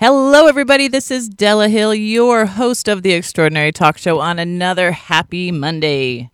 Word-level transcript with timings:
Hello, 0.00 0.46
everybody. 0.46 0.86
This 0.86 1.10
is 1.10 1.28
Della 1.28 1.68
Hill, 1.68 1.92
your 1.92 2.46
host 2.46 2.86
of 2.86 3.02
the 3.02 3.14
Extraordinary 3.14 3.72
Talk 3.72 3.98
Show 3.98 4.20
on 4.20 4.38
another 4.38 4.92
happy 4.92 5.50
Monday. 5.50 6.30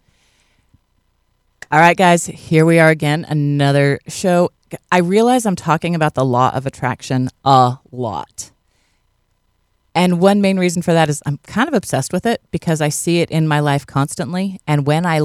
All 1.72 1.78
right, 1.78 1.96
guys, 1.96 2.26
here 2.26 2.66
we 2.66 2.78
are 2.78 2.90
again, 2.90 3.24
another 3.26 4.00
show. 4.06 4.52
I 4.92 4.98
realize 4.98 5.46
I'm 5.46 5.56
talking 5.56 5.94
about 5.94 6.12
the 6.12 6.26
law 6.26 6.50
of 6.54 6.66
attraction 6.66 7.30
a 7.42 7.78
lot. 7.90 8.50
And 9.94 10.20
one 10.20 10.42
main 10.42 10.58
reason 10.58 10.82
for 10.82 10.92
that 10.92 11.08
is 11.08 11.22
I'm 11.24 11.38
kind 11.38 11.66
of 11.66 11.72
obsessed 11.72 12.12
with 12.12 12.26
it 12.26 12.42
because 12.50 12.82
I 12.82 12.90
see 12.90 13.20
it 13.20 13.30
in 13.30 13.48
my 13.48 13.60
life 13.60 13.86
constantly. 13.86 14.60
And 14.66 14.86
when 14.86 15.06
I 15.06 15.22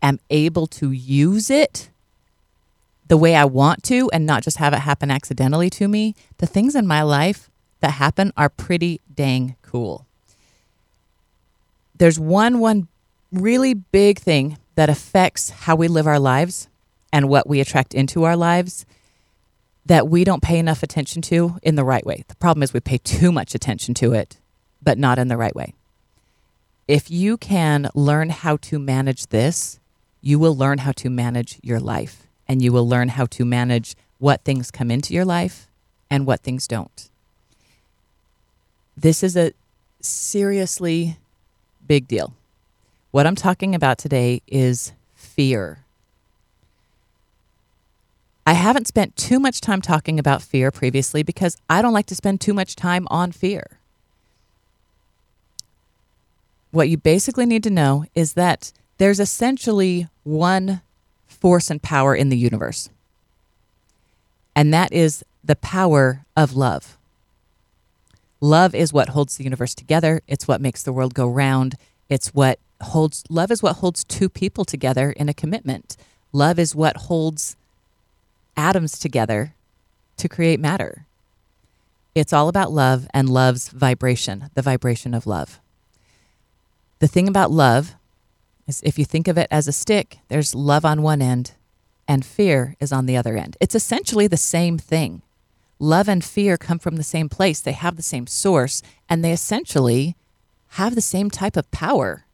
am 0.00 0.18
able 0.30 0.66
to 0.68 0.92
use 0.92 1.50
it 1.50 1.90
the 3.08 3.18
way 3.18 3.36
I 3.36 3.44
want 3.44 3.82
to 3.82 4.08
and 4.14 4.24
not 4.24 4.44
just 4.44 4.56
have 4.56 4.72
it 4.72 4.78
happen 4.78 5.10
accidentally 5.10 5.68
to 5.68 5.88
me, 5.88 6.14
the 6.38 6.46
things 6.46 6.74
in 6.74 6.86
my 6.86 7.02
life 7.02 7.50
that 7.82 7.92
happen 7.92 8.32
are 8.36 8.48
pretty 8.48 9.00
dang 9.14 9.56
cool. 9.62 10.06
There's 11.98 12.18
one 12.18 12.58
one 12.58 12.88
really 13.30 13.74
big 13.74 14.18
thing 14.18 14.58
that 14.74 14.88
affects 14.88 15.50
how 15.50 15.76
we 15.76 15.88
live 15.88 16.06
our 16.06 16.18
lives 16.18 16.68
and 17.12 17.28
what 17.28 17.48
we 17.48 17.60
attract 17.60 17.94
into 17.94 18.24
our 18.24 18.36
lives 18.36 18.86
that 19.84 20.08
we 20.08 20.24
don't 20.24 20.42
pay 20.42 20.58
enough 20.58 20.82
attention 20.82 21.20
to 21.22 21.58
in 21.62 21.74
the 21.74 21.84
right 21.84 22.06
way. 22.06 22.24
The 22.28 22.36
problem 22.36 22.62
is 22.62 22.72
we 22.72 22.80
pay 22.80 22.98
too 22.98 23.32
much 23.32 23.54
attention 23.54 23.94
to 23.94 24.12
it, 24.12 24.38
but 24.82 24.98
not 24.98 25.18
in 25.18 25.28
the 25.28 25.36
right 25.36 25.54
way. 25.54 25.74
If 26.86 27.10
you 27.10 27.36
can 27.36 27.88
learn 27.94 28.30
how 28.30 28.56
to 28.58 28.78
manage 28.78 29.26
this, 29.28 29.80
you 30.20 30.38
will 30.38 30.56
learn 30.56 30.78
how 30.78 30.92
to 30.92 31.10
manage 31.10 31.58
your 31.62 31.80
life 31.80 32.26
and 32.48 32.62
you 32.62 32.72
will 32.72 32.88
learn 32.88 33.08
how 33.08 33.26
to 33.26 33.44
manage 33.44 33.96
what 34.18 34.44
things 34.44 34.70
come 34.70 34.90
into 34.90 35.14
your 35.14 35.24
life 35.24 35.66
and 36.10 36.26
what 36.26 36.40
things 36.40 36.68
don't. 36.68 37.08
This 38.96 39.22
is 39.22 39.36
a 39.36 39.52
seriously 40.00 41.18
big 41.86 42.06
deal. 42.06 42.34
What 43.10 43.26
I'm 43.26 43.34
talking 43.34 43.74
about 43.74 43.98
today 43.98 44.42
is 44.46 44.92
fear. 45.14 45.80
I 48.46 48.54
haven't 48.54 48.88
spent 48.88 49.16
too 49.16 49.38
much 49.38 49.60
time 49.60 49.80
talking 49.80 50.18
about 50.18 50.42
fear 50.42 50.70
previously 50.70 51.22
because 51.22 51.56
I 51.70 51.80
don't 51.80 51.92
like 51.92 52.06
to 52.06 52.14
spend 52.14 52.40
too 52.40 52.52
much 52.52 52.74
time 52.74 53.06
on 53.10 53.32
fear. 53.32 53.78
What 56.70 56.88
you 56.88 56.96
basically 56.96 57.46
need 57.46 57.62
to 57.64 57.70
know 57.70 58.04
is 58.14 58.32
that 58.34 58.72
there's 58.98 59.20
essentially 59.20 60.08
one 60.24 60.80
force 61.26 61.70
and 61.70 61.82
power 61.82 62.14
in 62.14 62.30
the 62.30 62.36
universe, 62.36 62.88
and 64.56 64.72
that 64.72 64.92
is 64.92 65.24
the 65.44 65.56
power 65.56 66.24
of 66.36 66.54
love. 66.56 66.96
Love 68.42 68.74
is 68.74 68.92
what 68.92 69.10
holds 69.10 69.36
the 69.36 69.44
universe 69.44 69.72
together. 69.72 70.20
It's 70.26 70.48
what 70.48 70.60
makes 70.60 70.82
the 70.82 70.92
world 70.92 71.14
go 71.14 71.28
round. 71.28 71.76
It's 72.08 72.34
what 72.34 72.58
holds 72.82 73.22
love 73.30 73.52
is 73.52 73.62
what 73.62 73.76
holds 73.76 74.02
two 74.02 74.28
people 74.28 74.64
together 74.64 75.12
in 75.12 75.28
a 75.28 75.34
commitment. 75.34 75.96
Love 76.32 76.58
is 76.58 76.74
what 76.74 76.96
holds 76.96 77.56
atoms 78.56 78.98
together 78.98 79.54
to 80.16 80.28
create 80.28 80.58
matter. 80.58 81.06
It's 82.16 82.32
all 82.32 82.48
about 82.48 82.72
love 82.72 83.06
and 83.14 83.30
love's 83.30 83.68
vibration, 83.68 84.50
the 84.54 84.62
vibration 84.62 85.14
of 85.14 85.24
love. 85.24 85.60
The 86.98 87.06
thing 87.06 87.28
about 87.28 87.52
love 87.52 87.94
is 88.66 88.82
if 88.84 88.98
you 88.98 89.04
think 89.04 89.28
of 89.28 89.38
it 89.38 89.46
as 89.52 89.68
a 89.68 89.72
stick, 89.72 90.18
there's 90.26 90.52
love 90.52 90.84
on 90.84 91.02
one 91.02 91.22
end 91.22 91.52
and 92.08 92.26
fear 92.26 92.74
is 92.80 92.90
on 92.90 93.06
the 93.06 93.16
other 93.16 93.36
end. 93.36 93.56
It's 93.60 93.76
essentially 93.76 94.26
the 94.26 94.36
same 94.36 94.78
thing 94.78 95.22
love 95.82 96.08
and 96.08 96.24
fear 96.24 96.56
come 96.56 96.78
from 96.78 96.94
the 96.94 97.02
same 97.02 97.28
place. 97.28 97.60
They 97.60 97.72
have 97.72 97.96
the 97.96 98.02
same 98.02 98.28
source, 98.28 98.82
and 99.08 99.24
they 99.24 99.32
essentially 99.32 100.14
have 100.78 100.94
the 100.94 101.00
same 101.00 101.28
type 101.28 101.56
of 101.56 101.70
power. 101.72 102.24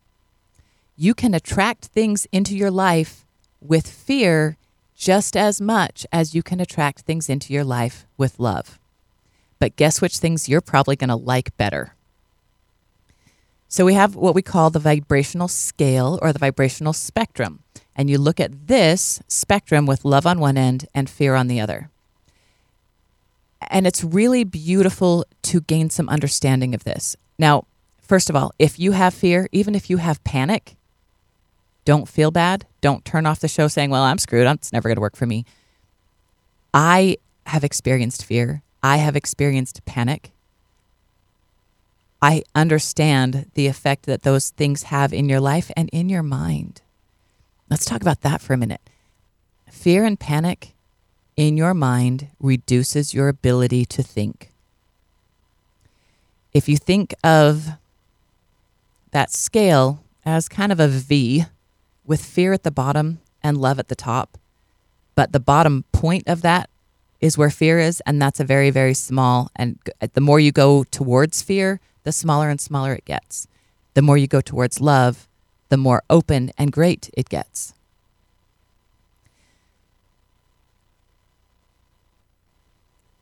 You 0.97 1.15
can 1.15 1.33
attract 1.33 1.87
things 1.87 2.27
into 2.31 2.55
your 2.55 2.71
life 2.71 3.25
with 3.61 3.89
fear 3.89 4.59
just 4.95 5.37
as 5.37 5.61
much 5.61 6.07
as 6.13 6.35
you 6.35 6.43
can 6.43 6.61
attract 6.61 7.01
things 7.01 7.29
into 7.29 7.53
your 7.53 7.65
life 7.65 8.05
with 8.19 8.39
love. 8.39 8.79
But 9.59 9.77
guess 9.77 10.01
which 10.01 10.19
things 10.19 10.49
you're 10.49 10.61
probably 10.61 10.97
going 10.97 11.09
to 11.09 11.17
like 11.17 11.57
better? 11.57 11.95
So 13.69 13.85
we 13.85 13.95
have 13.95 14.15
what 14.15 14.35
we 14.35 14.43
call 14.43 14.71
the 14.71 14.79
vibrational 14.79 15.49
scale 15.49 16.19
or 16.21 16.33
the 16.33 16.39
vibrational 16.39 16.93
spectrum. 16.93 17.61
And 17.97 18.11
you 18.11 18.19
look 18.19 18.41
at 18.41 18.69
this 18.69 19.23
spectrum 19.27 19.87
with 19.87 20.05
love 20.05 20.27
on 20.27 20.39
one 20.39 20.57
end 20.59 20.87
and 20.95 21.09
fear 21.09 21.35
on 21.35 21.49
the 21.49 21.61
other. 21.61 21.91
And 23.61 23.87
it's 23.87 24.05
really 24.05 24.45
beautiful 24.45 25.25
to 25.43 25.61
gain 25.61 25.91
some 25.91 26.09
understanding 26.09 26.75
of 26.75 26.85
this. 26.85 27.17
Now, 27.39 27.65
first 28.01 28.31
of 28.31 28.37
all, 28.37 28.53
if 28.59 28.79
you 28.79 28.93
have 28.93 29.15
fear, 29.15 29.49
even 29.53 29.75
if 29.75 29.91
you 29.91 29.97
have 29.97 30.23
panic, 30.25 30.77
don't 31.85 32.09
feel 32.09 32.31
bad. 32.31 32.67
Don't 32.81 33.05
turn 33.05 33.27
off 33.27 33.41
the 33.41 33.49
show 33.49 33.67
saying, 33.67 33.91
well, 33.91 34.03
I'm 34.03 34.19
screwed. 34.19 34.47
It's 34.47 34.73
never 34.73 34.89
going 34.89 34.97
to 34.97 35.01
work 35.01 35.17
for 35.17 35.27
me. 35.27 35.45
I 36.73 37.17
have 37.47 37.65
experienced 37.65 38.25
fear. 38.25 38.63
I 38.83 38.99
have 38.99 39.17
experienced 39.17 39.85
panic. 39.87 40.33
I 42.21 42.43
understand 42.55 43.51
the 43.55 43.69
effect 43.69 44.07
that 44.07 44.23
those 44.23 44.51
things 44.51 44.85
have 44.85 45.13
in 45.13 45.29
your 45.29 45.41
life 45.41 45.71
and 45.77 45.89
in 45.91 46.09
your 46.09 46.23
mind. 46.23 46.83
Let's 47.71 47.85
talk 47.85 48.03
about 48.03 48.23
that 48.23 48.41
for 48.41 48.55
a 48.55 48.59
minute. 48.59 48.81
Fear 49.71 50.05
and 50.05 50.19
panic 50.19 50.75
in 51.39 51.57
your 51.57 51.73
mind 51.73 52.27
reduces 52.41 53.15
your 53.15 53.29
ability 53.29 53.85
to 53.85 54.03
think. 54.03 54.51
If 56.53 56.69
you 56.69 56.77
think 56.77 57.15
of 57.23 57.69
that 59.13 59.31
scale 59.31 60.03
as 60.27 60.49
kind 60.49 60.73
of 60.73 60.81
a 60.81 60.89
V 60.89 61.45
with 62.05 62.25
fear 62.25 62.53
at 62.53 62.65
the 62.65 62.73
bottom 62.73 63.21
and 63.41 63.57
love 63.57 63.79
at 63.79 63.87
the 63.87 63.95
top, 63.95 64.37
but 65.15 65.31
the 65.31 65.39
bottom 65.39 65.85
point 65.93 66.25
of 66.27 66.43
that 66.43 66.69
is 67.21 67.39
where 67.39 67.51
fear 67.51 67.79
is, 67.79 68.01
and 68.01 68.21
that's 68.21 68.41
a 68.41 68.45
very, 68.45 68.71
very 68.71 68.95
small. 68.95 69.49
And 69.55 69.79
uh, 70.03 70.09
the 70.13 70.21
more 70.21 70.41
you 70.41 70.51
go 70.51 70.83
towards 70.91 71.41
fear, 71.41 71.81
the 72.03 72.11
smaller 72.11 72.51
and 72.51 72.61
smaller 72.61 72.95
it 72.95 73.05
gets. 73.05 73.47
The 73.95 74.03
more 74.03 74.19
you 74.19 74.27
go 74.27 74.41
towards 74.41 74.81
love, 74.81 75.29
the 75.69 75.77
more 75.77 76.03
open 76.11 76.51
and 76.59 76.73
great 76.73 77.11
it 77.15 77.29
gets. 77.29 77.75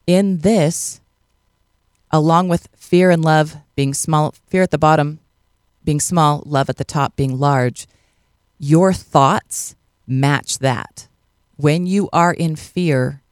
In 0.07 0.39
this, 0.39 1.01
along 2.11 2.49
with 2.49 2.69
fear 2.77 3.11
and 3.11 3.25
love 3.25 3.57
being 3.75 3.93
small, 3.93 4.35
fear 4.47 4.63
at 4.63 4.71
the 4.71 4.79
bottom 4.79 5.21
being 5.85 6.01
small, 6.01 6.43
love 6.45 6.69
at 6.69 6.77
the 6.77 6.85
top 6.85 7.17
being 7.17 7.39
large, 7.39 7.87
your 8.59 8.93
thoughts 8.93 9.77
match 10.07 10.59
that. 10.59 11.07
When 11.57 11.87
you 11.87 12.11
are 12.13 12.33
in 12.33 12.57
fear, 12.57 13.23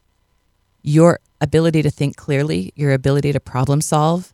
your 0.83 1.19
ability 1.41 1.83
to 1.83 1.91
think 1.91 2.17
clearly, 2.17 2.73
your 2.77 2.93
ability 2.93 3.33
to 3.33 3.41
problem 3.41 3.81
solve 3.81 4.33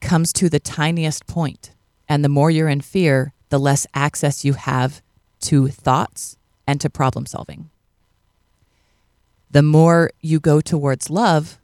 comes 0.00 0.32
to 0.34 0.48
the 0.48 0.60
tiniest 0.60 1.26
point. 1.26 1.72
And 2.08 2.24
the 2.24 2.28
more 2.28 2.50
you're 2.50 2.68
in 2.68 2.80
fear, 2.80 3.32
the 3.48 3.58
less 3.58 3.86
access 3.92 4.44
you 4.44 4.52
have 4.52 5.02
to 5.40 5.68
thoughts 5.68 6.36
and 6.66 6.80
to 6.80 6.88
problem 6.88 7.26
solving 7.26 7.70
the 9.56 9.62
more 9.62 10.10
you 10.20 10.38
go 10.38 10.60
towards 10.60 11.08
love. 11.08 11.58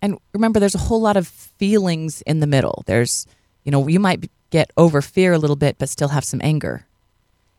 And 0.00 0.16
remember, 0.32 0.58
there's 0.58 0.74
a 0.74 0.86
whole 0.88 1.02
lot 1.02 1.18
of 1.18 1.28
feelings 1.28 2.22
in 2.22 2.40
the 2.40 2.46
middle. 2.46 2.84
There's, 2.86 3.26
you 3.64 3.70
know, 3.70 3.86
you 3.86 4.00
might 4.00 4.30
get 4.48 4.70
over 4.74 5.02
fear 5.02 5.34
a 5.34 5.38
little 5.38 5.56
bit, 5.56 5.76
but 5.78 5.90
still 5.90 6.08
have 6.08 6.24
some 6.24 6.40
anger. 6.42 6.86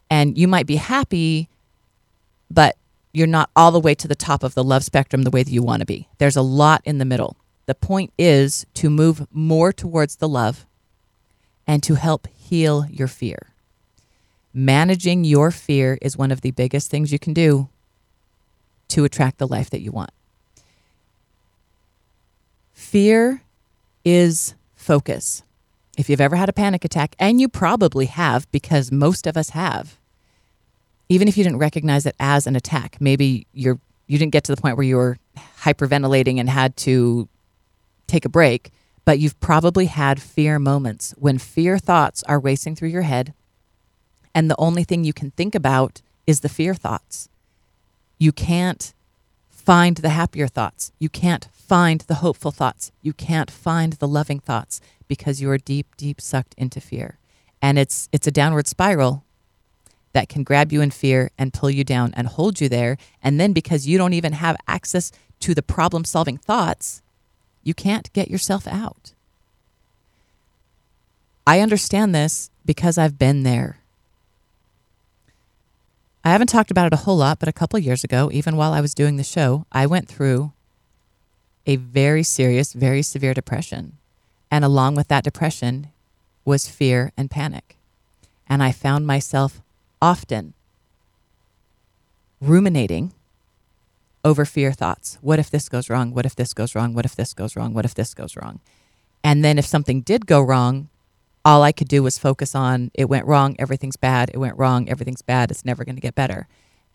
And 0.09 0.39
you 0.39 0.47
might 0.47 0.65
be 0.65 0.77
happy, 0.77 1.49
but 2.49 2.77
you're 3.13 3.27
not 3.27 3.51
all 3.55 3.69
the 3.69 3.79
way 3.79 3.93
to 3.93 4.07
the 4.07 4.15
top 4.15 4.41
of 4.41 4.55
the 4.55 4.63
love 4.63 4.83
spectrum 4.83 5.21
the 5.21 5.29
way 5.29 5.43
that 5.43 5.51
you 5.51 5.61
want 5.61 5.81
to 5.81 5.85
be. 5.85 6.07
There's 6.17 6.35
a 6.35 6.41
lot 6.41 6.81
in 6.83 6.97
the 6.97 7.05
middle. 7.05 7.37
The 7.67 7.75
point 7.75 8.11
is 8.17 8.65
to 8.73 8.89
move 8.89 9.27
more 9.31 9.71
towards 9.71 10.15
the 10.15 10.27
love 10.27 10.65
and 11.67 11.83
to 11.83 11.93
help 11.93 12.27
heal 12.29 12.87
your 12.89 13.07
fear. 13.07 13.49
Managing 14.51 15.25
your 15.25 15.51
fear 15.51 15.99
is 16.01 16.17
one 16.17 16.31
of 16.31 16.41
the 16.41 16.49
biggest 16.49 16.89
things 16.89 17.11
you 17.11 17.19
can 17.19 17.35
do 17.35 17.69
to 18.89 19.05
attract 19.05 19.37
the 19.37 19.47
life 19.47 19.69
that 19.69 19.81
you 19.81 19.91
want. 19.91 20.11
Fear 22.73 23.41
is 24.03 24.55
focus. 24.75 25.43
If 25.97 26.09
you've 26.09 26.21
ever 26.21 26.35
had 26.35 26.49
a 26.49 26.53
panic 26.53 26.85
attack, 26.85 27.15
and 27.19 27.41
you 27.41 27.49
probably 27.49 28.05
have 28.05 28.49
because 28.51 28.91
most 28.91 29.27
of 29.27 29.35
us 29.35 29.49
have, 29.49 29.97
even 31.09 31.27
if 31.27 31.37
you 31.37 31.43
didn't 31.43 31.59
recognize 31.59 32.05
it 32.05 32.15
as 32.19 32.47
an 32.47 32.55
attack, 32.55 32.97
maybe 32.99 33.47
you're 33.53 33.79
you 34.07 34.17
didn't 34.17 34.31
get 34.31 34.43
to 34.45 34.55
the 34.55 34.61
point 34.61 34.75
where 34.75 34.85
you 34.85 34.95
were 34.95 35.19
hyperventilating 35.59 36.39
and 36.39 36.49
had 36.49 36.75
to 36.77 37.27
take 38.07 38.25
a 38.25 38.29
break, 38.29 38.71
but 39.05 39.19
you've 39.19 39.39
probably 39.39 39.85
had 39.85 40.19
fear 40.19 40.57
moments 40.57 41.13
when 41.17 41.37
fear 41.37 41.77
thoughts 41.77 42.23
are 42.23 42.39
racing 42.39 42.75
through 42.75 42.89
your 42.89 43.03
head 43.03 43.33
and 44.33 44.49
the 44.49 44.55
only 44.57 44.83
thing 44.83 45.03
you 45.03 45.13
can 45.13 45.31
think 45.31 45.55
about 45.55 46.01
is 46.27 46.41
the 46.41 46.49
fear 46.49 46.73
thoughts 46.73 47.29
you 48.19 48.31
can't 48.31 48.93
find 49.49 49.97
the 49.97 50.09
happier 50.09 50.47
thoughts. 50.47 50.91
You 50.99 51.09
can't 51.09 51.47
find 51.53 52.01
the 52.01 52.15
hopeful 52.15 52.51
thoughts. 52.51 52.91
You 53.01 53.13
can't 53.13 53.49
find 53.49 53.93
the 53.93 54.07
loving 54.07 54.39
thoughts 54.39 54.81
because 55.07 55.41
you 55.41 55.49
are 55.49 55.57
deep, 55.57 55.87
deep 55.97 56.19
sucked 56.19 56.53
into 56.57 56.81
fear. 56.81 57.17
And 57.61 57.79
it's 57.79 58.09
it's 58.11 58.27
a 58.27 58.31
downward 58.31 58.67
spiral 58.67 59.23
that 60.13 60.29
can 60.29 60.43
grab 60.43 60.71
you 60.71 60.81
in 60.81 60.91
fear 60.91 61.31
and 61.37 61.53
pull 61.53 61.69
you 61.69 61.83
down 61.83 62.13
and 62.15 62.27
hold 62.27 62.59
you 62.59 62.67
there. 62.67 62.97
And 63.23 63.39
then 63.39 63.53
because 63.53 63.87
you 63.87 63.97
don't 63.97 64.13
even 64.13 64.33
have 64.33 64.57
access 64.67 65.11
to 65.41 65.53
the 65.53 65.61
problem 65.61 66.03
solving 66.03 66.37
thoughts, 66.37 67.01
you 67.63 67.73
can't 67.73 68.11
get 68.13 68.29
yourself 68.29 68.67
out. 68.67 69.13
I 71.45 71.61
understand 71.61 72.13
this 72.13 72.49
because 72.65 72.97
I've 72.97 73.17
been 73.17 73.43
there. 73.43 73.79
I 76.29 76.33
haven't 76.33 76.47
talked 76.47 76.69
about 76.69 76.85
it 76.85 76.93
a 76.93 76.97
whole 76.97 77.17
lot, 77.17 77.39
but 77.39 77.49
a 77.49 77.53
couple 77.53 77.79
years 77.79 78.03
ago, 78.03 78.29
even 78.31 78.55
while 78.55 78.71
I 78.71 78.81
was 78.81 78.93
doing 78.93 79.17
the 79.17 79.23
show, 79.23 79.65
I 79.71 79.87
went 79.87 80.07
through 80.07 80.51
a 81.65 81.75
very 81.75 82.21
serious, 82.21 82.73
very 82.73 83.01
severe 83.01 83.33
depression. 83.33 83.97
And 84.51 84.63
along 84.63 84.93
with 84.93 85.07
that 85.07 85.23
depression 85.23 85.87
was 86.45 86.69
fear 86.69 87.11
and 87.17 87.31
panic. 87.31 87.77
And 88.47 88.61
I 88.61 88.71
found 88.71 89.07
myself 89.07 89.59
often 90.03 90.53
ruminating 92.39 93.11
over 94.23 94.45
fear 94.45 94.71
thoughts. 94.71 95.17
What 95.21 95.39
if 95.39 95.49
this 95.49 95.67
goes 95.67 95.89
wrong? 95.89 96.13
What 96.13 96.27
if 96.27 96.35
this 96.35 96.53
goes 96.53 96.75
wrong? 96.75 96.93
What 96.93 97.05
if 97.05 97.15
this 97.15 97.33
goes 97.33 97.55
wrong? 97.55 97.73
What 97.73 97.85
if 97.85 97.95
this 97.95 98.13
goes 98.13 98.35
wrong? 98.35 98.59
And 99.23 99.43
then 99.43 99.57
if 99.57 99.65
something 99.65 100.01
did 100.01 100.27
go 100.27 100.41
wrong, 100.41 100.89
all 101.45 101.63
I 101.63 101.71
could 101.71 101.87
do 101.87 102.03
was 102.03 102.17
focus 102.17 102.53
on 102.53 102.91
it 102.93 103.05
went 103.05 103.25
wrong, 103.25 103.55
everything's 103.59 103.97
bad, 103.97 104.29
it 104.33 104.37
went 104.37 104.57
wrong, 104.57 104.89
everything's 104.89 105.21
bad, 105.21 105.51
it's 105.51 105.65
never 105.65 105.85
going 105.85 105.95
to 105.95 106.01
get 106.01 106.15
better. 106.15 106.47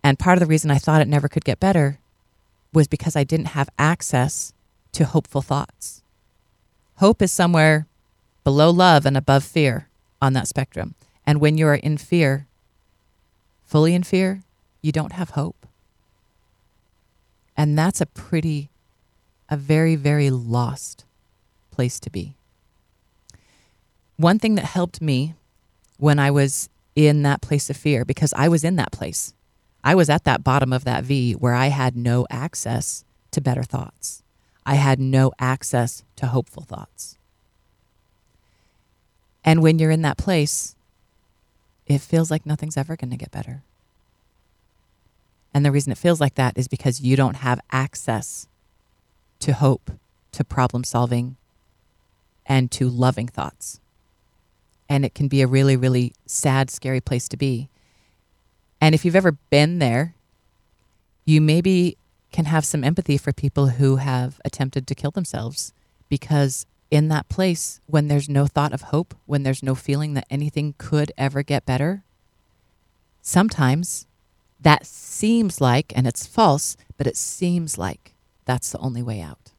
And 0.02 0.19
part 0.19 0.37
of 0.37 0.41
the 0.41 0.46
reason 0.46 0.70
I 0.70 0.79
thought 0.79 1.00
it 1.00 1.08
never 1.08 1.29
could 1.29 1.44
get 1.44 1.61
better 1.61 1.99
was 2.73 2.88
because 2.88 3.17
I 3.17 3.25
didn't 3.25 3.46
have 3.46 3.70
access 3.79 4.52
to 4.93 5.05
hopeful 5.05 5.43
thoughts. 5.43 6.02
Hope 6.96 7.23
is 7.23 7.32
somewhere 7.32 7.87
below 8.44 8.70
love 8.70 9.06
and 9.06 9.17
above 9.17 9.44
fear 9.44 9.88
on 10.20 10.35
that 10.35 10.49
spectrum. 10.49 10.94
And 11.26 11.41
when 11.41 11.56
you 11.56 11.67
are 11.67 11.75
in 11.75 11.96
fear, 11.96 12.46
fully 13.64 13.94
in 13.94 14.02
fear, 14.02 14.43
you 14.82 14.93
don't 14.93 15.12
have 15.12 15.31
hope. 15.31 15.67
And 17.56 17.79
that's 17.79 18.00
a 18.00 18.06
pretty, 18.06 18.69
a 19.49 19.56
very, 19.56 19.96
very 19.96 20.29
lost 20.31 21.05
place 21.70 21.99
to 22.00 22.11
be. 22.11 22.35
One 24.17 24.39
thing 24.39 24.55
that 24.55 24.65
helped 24.65 25.01
me 25.01 25.35
when 25.99 26.19
I 26.19 26.31
was 26.31 26.69
in 26.95 27.23
that 27.23 27.41
place 27.41 27.71
of 27.71 27.77
fear, 27.77 28.05
because 28.05 28.33
I 28.37 28.49
was 28.49 28.65
in 28.65 28.77
that 28.77 28.93
place, 28.93 29.35
I 29.83 29.95
was 29.95 30.09
at 30.09 30.25
that 30.25 30.45
bottom 30.45 30.73
of 30.73 30.85
that 30.85 31.05
V 31.05 31.33
where 31.33 31.55
I 31.55 31.67
had 31.67 31.97
no 31.97 32.27
access 32.31 33.05
to 33.33 33.41
better 33.41 33.63
thoughts. 33.63 34.23
I 34.65 34.77
had 34.77 34.99
no 34.99 35.33
access 35.39 36.05
to 36.17 36.27
hopeful 36.27 36.63
thoughts. 36.63 37.19
And 39.45 39.63
when 39.63 39.79
you're 39.79 39.91
in 39.91 40.03
that 40.03 40.17
place, 40.17 40.75
it 41.87 42.01
feels 42.01 42.31
like 42.31 42.47
nothing's 42.47 42.79
ever 42.79 42.97
going 42.97 43.11
to 43.11 43.17
get 43.17 43.31
better. 43.31 43.63
And 45.53 45.65
the 45.65 45.71
reason 45.71 45.93
it 45.93 45.99
feels 45.99 46.21
like 46.21 46.35
that 46.37 46.57
is 46.57 46.67
because 46.67 47.01
you 47.01 47.15
don't 47.15 47.37
have 47.37 47.61
access 47.71 48.49
to 49.41 49.53
hope, 49.53 49.91
to 50.33 50.45
problem 50.45 50.83
solving, 50.83 51.37
and 52.47 52.71
to 52.73 52.89
loving 52.89 53.29
thoughts. 53.29 53.81
And 54.94 55.05
it 55.05 55.12
can 55.12 55.26
be 55.26 55.43
a 55.43 55.49
really, 55.49 55.76
really 55.76 56.12
sad, 56.25 56.70
scary 56.70 57.00
place 57.00 57.29
to 57.31 57.37
be. 57.37 57.69
And 58.81 58.94
if 58.94 59.05
you've 59.05 59.17
ever 59.17 59.32
been 59.50 59.81
there, 59.81 60.14
you 61.25 61.41
maybe 61.41 61.96
can 62.31 62.44
have 62.44 62.64
some 62.64 62.85
empathy 62.85 63.19
for 63.19 63.32
people 63.32 63.70
who 63.70 63.96
have 63.96 64.41
attempted 64.44 64.87
to 64.87 64.94
kill 64.94 65.11
themselves 65.11 65.73
because 66.08 66.64
in 66.93 67.08
that 67.08 67.29
place, 67.29 67.81
when 67.87 68.06
there's 68.06 68.29
no 68.29 68.46
thought 68.46 68.73
of 68.73 68.82
hope, 68.82 69.17
when 69.26 69.43
there's 69.43 69.64
no 69.64 69.75
feeling 69.75 70.14
that 70.14 70.29
anything 70.31 70.76
could 70.79 71.11
ever 71.19 71.43
get 71.43 71.67
better, 71.67 72.05
sometimes 73.20 74.06
that 74.61 74.87
seems 74.87 75.61
like, 75.61 75.93
and 75.96 76.06
it's 76.06 76.25
false, 76.25 76.76
but 76.96 77.08
it 77.08 77.17
seems 77.17 77.76
like 77.76 78.14
that's 78.44 78.70
the 78.70 78.79
only 78.79 79.02
way 79.02 79.20
out. 79.20 79.50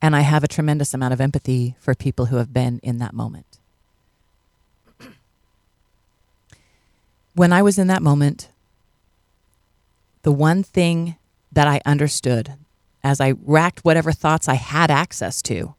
And 0.00 0.16
I 0.16 0.22
have 0.22 0.42
a 0.42 0.48
tremendous 0.48 0.92
amount 0.92 1.12
of 1.12 1.20
empathy 1.20 1.76
for 1.78 1.94
people 1.94 2.26
who 2.26 2.38
have 2.38 2.52
been 2.52 2.80
in 2.82 2.98
that 2.98 3.14
moment. 3.14 3.60
When 7.34 7.52
I 7.52 7.62
was 7.62 7.78
in 7.78 7.86
that 7.86 8.02
moment, 8.02 8.50
the 10.22 10.32
one 10.32 10.62
thing 10.62 11.16
that 11.50 11.66
I 11.66 11.80
understood 11.84 12.54
as 13.02 13.20
I 13.20 13.34
racked 13.42 13.84
whatever 13.84 14.12
thoughts 14.12 14.48
I 14.48 14.54
had 14.54 14.90
access 14.90 15.42
to, 15.42 15.74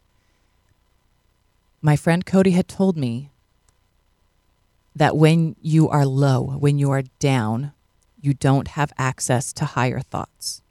my 1.81 1.95
friend 1.95 2.25
Cody 2.25 2.51
had 2.51 2.67
told 2.67 2.97
me 2.97 3.29
that 4.95 5.17
when 5.17 5.55
you 5.61 5.89
are 5.89 6.05
low, 6.05 6.43
when 6.43 6.77
you 6.77 6.91
are 6.91 7.03
down, 7.19 7.71
you 8.21 8.33
don't 8.33 8.69
have 8.69 8.93
access 8.97 9.51
to 9.53 9.65
higher 9.65 9.99
thoughts. 9.99 10.61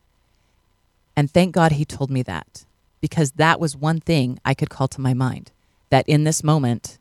And 1.16 1.30
thank 1.30 1.54
God 1.54 1.72
he 1.72 1.84
told 1.84 2.10
me 2.10 2.22
that 2.22 2.64
because 3.00 3.32
that 3.32 3.60
was 3.60 3.76
one 3.76 4.00
thing 4.00 4.38
I 4.44 4.54
could 4.54 4.70
call 4.70 4.88
to 4.88 5.00
my 5.00 5.12
mind 5.12 5.50
that 5.90 6.08
in 6.08 6.24
this 6.24 6.42
moment, 6.42 6.98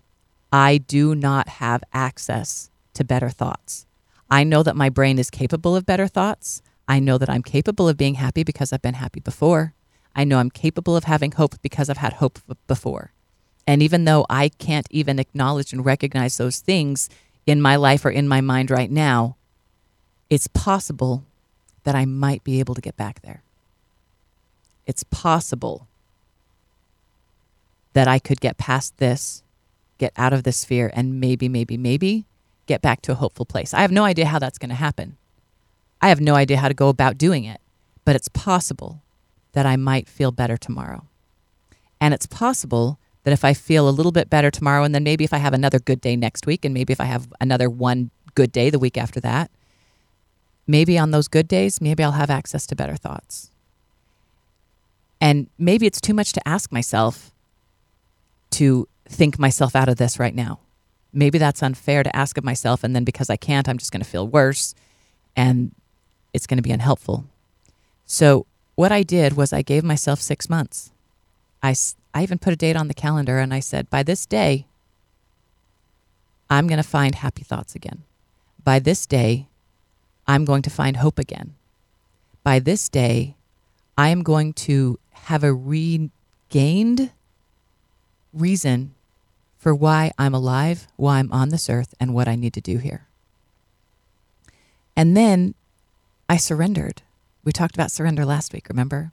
I 0.52 0.80
do 0.80 1.16
not 1.16 1.48
have 1.48 1.84
access 1.94 2.71
to 3.02 3.06
better 3.06 3.30
thoughts. 3.30 3.86
I 4.30 4.44
know 4.44 4.64
that 4.64 4.76
my 4.76 4.90
brain 4.90 5.20
is 5.20 5.30
capable 5.30 5.76
of 5.76 5.86
better 5.86 6.08
thoughts. 6.08 6.62
I 6.88 7.00
know 7.00 7.18
that 7.18 7.30
I'm 7.30 7.44
capable 7.44 7.90
of 7.90 7.98
being 7.98 8.16
happy 8.16 8.44
because 8.44 8.72
I've 8.72 8.82
been 8.82 8.94
happy 8.94 9.20
before. 9.20 9.74
I 10.16 10.24
know 10.24 10.38
I'm 10.38 10.52
capable 10.52 10.96
of 10.96 11.06
having 11.06 11.32
hope 11.34 11.56
because 11.62 11.90
I've 11.90 11.98
had 11.98 12.14
hope 12.14 12.40
before. 12.68 13.12
And 13.68 13.82
even 13.82 14.06
though 14.06 14.26
I 14.30 14.50
can't 14.50 14.88
even 14.90 15.20
acknowledge 15.20 15.74
and 15.74 15.86
recognize 15.86 16.38
those 16.38 16.60
things 16.60 17.10
in 17.46 17.62
my 17.62 17.76
life 17.76 18.06
or 18.06 18.10
in 18.10 18.28
my 18.28 18.42
mind 18.42 18.72
right 18.72 18.92
now, 18.92 19.36
it's 20.30 20.48
possible 20.48 21.26
that 21.84 21.96
I 21.96 22.06
might 22.06 22.44
be 22.44 22.60
able 22.60 22.76
to 22.76 22.82
get 22.82 22.96
back 22.98 23.22
there. 23.22 23.44
It's 24.86 25.04
possible 25.04 25.88
that 27.94 28.08
I 28.08 28.20
could 28.20 28.40
get 28.40 28.58
past 28.58 28.98
this, 28.98 29.44
get 29.98 30.14
out 30.16 30.34
of 30.34 30.44
this 30.44 30.64
fear, 30.66 30.92
and 30.94 31.20
maybe, 31.20 31.50
maybe, 31.50 31.78
maybe 31.78 32.26
get 32.68 32.82
back 32.82 33.02
to 33.04 33.12
a 33.12 33.16
hopeful 33.16 33.46
place. 33.46 33.74
I 33.74 33.82
have 33.82 33.92
no 33.92 34.04
idea 34.04 34.26
how 34.26 34.40
that's 34.40 34.58
going 34.58 34.70
to 34.70 34.76
happen. 34.76 35.18
I 36.02 36.10
have 36.10 36.22
no 36.22 36.36
idea 36.36 36.58
how 36.58 36.68
to 36.68 36.74
go 36.74 36.90
about 36.90 37.18
doing 37.18 37.44
it, 37.44 37.62
but 38.06 38.16
it's 38.16 38.28
possible 38.28 39.02
that 39.54 39.66
I 39.66 39.76
might 39.76 40.08
feel 40.08 40.32
better 40.32 40.58
tomorrow. 40.58 41.06
And 42.00 42.14
it's 42.14 42.26
possible 42.26 42.98
that 43.24 43.32
if 43.32 43.46
I 43.46 43.54
feel 43.54 43.88
a 43.88 43.92
little 43.92 44.12
bit 44.12 44.30
better 44.30 44.50
tomorrow, 44.50 44.84
and 44.84 44.96
then 44.96 45.04
maybe 45.04 45.24
if 45.24 45.34
I 45.34 45.38
have 45.38 45.54
another 45.54 45.80
good 45.80 46.02
day 46.02 46.16
next 46.16 46.48
week, 46.48 46.66
and 46.66 46.74
maybe 46.74 46.92
if 46.92 47.00
I 47.02 47.06
have 47.06 47.32
another 47.40 47.70
one 47.70 48.10
good 48.34 48.52
day 48.52 48.70
the 48.70 48.80
week 48.80 48.98
after 48.98 49.20
that, 49.20 49.52
maybe 50.66 50.98
on 50.98 51.12
those 51.12 51.28
good 51.28 51.48
days, 51.48 51.82
maybe 51.82 52.04
I'll 52.04 52.14
have 52.14 52.30
access 52.30 52.66
to 52.68 52.76
better 52.76 52.96
thoughts. 52.96 53.52
And 55.20 55.48
maybe 55.60 55.86
it's 55.86 56.02
too 56.02 56.16
much 56.16 56.34
to 56.34 56.48
ask 56.48 56.72
myself 56.72 57.32
to 58.52 58.88
think 59.06 59.38
myself 59.38 59.76
out 59.76 59.90
of 59.90 59.98
this 59.98 60.18
right 60.18 60.34
now. 60.34 60.60
Maybe 61.14 61.38
that's 61.38 61.62
unfair 61.62 62.04
to 62.04 62.16
ask 62.16 62.38
of 62.38 62.44
myself. 62.44 62.84
And 62.84 62.96
then 62.96 63.04
because 63.04 63.30
I 63.30 63.36
can't, 63.36 63.68
I'm 63.68 63.78
just 63.78 63.92
going 63.92 64.04
to 64.04 64.10
feel 64.10 64.28
worse 64.28 64.74
and 65.36 65.74
it's 66.34 66.48
going 66.48 66.58
to 66.58 66.64
be 66.64 66.72
unhelpful. 66.72 67.26
So, 68.06 68.46
what 68.76 68.92
I 68.92 69.04
did 69.04 69.34
was 69.34 69.54
I 69.54 69.62
gave 69.62 69.84
myself 69.84 70.20
six 70.22 70.50
months. 70.50 70.92
I, 71.62 71.76
I 72.14 72.24
even 72.24 72.40
put 72.40 72.54
a 72.54 72.56
date 72.56 72.76
on 72.76 72.88
the 72.88 72.94
calendar 72.94 73.38
and 73.38 73.54
I 73.54 73.60
said, 73.60 73.90
by 73.90 74.02
this 74.02 74.26
day, 74.26 74.66
I'm 76.50 76.68
going 76.68 76.82
to 76.82 76.88
find 76.88 77.16
happy 77.16 77.44
thoughts 77.44 77.76
again. 77.76 78.04
By 78.64 78.80
this 78.80 79.06
day, 79.06 79.48
I'm 80.28 80.46
going 80.46 80.62
to 80.64 80.70
find 80.70 80.98
hope 80.98 81.20
again. 81.20 81.56
By 82.44 82.60
this 82.60 82.90
day, 82.90 83.36
I 83.98 84.10
am 84.10 84.24
going 84.24 84.54
to 84.54 85.00
have 85.12 85.44
a 85.44 85.54
regained 85.54 87.12
reason 88.34 88.96
for 89.62 89.76
why 89.76 90.12
I'm 90.18 90.34
alive, 90.34 90.88
why 90.96 91.20
I'm 91.20 91.32
on 91.32 91.50
this 91.50 91.70
earth, 91.70 91.94
and 92.00 92.16
what 92.16 92.28
I 92.28 92.36
need 92.36 92.52
to 92.56 92.62
do 92.62 92.80
here. 92.80 93.06
And 94.96 95.16
then 95.16 95.54
I 96.28 96.38
surrendered. 96.38 97.04
We 97.46 97.52
talked 97.52 97.76
about 97.76 97.92
surrender 97.92 98.26
last 98.26 98.54
week, 98.54 98.68
remember? 98.70 99.12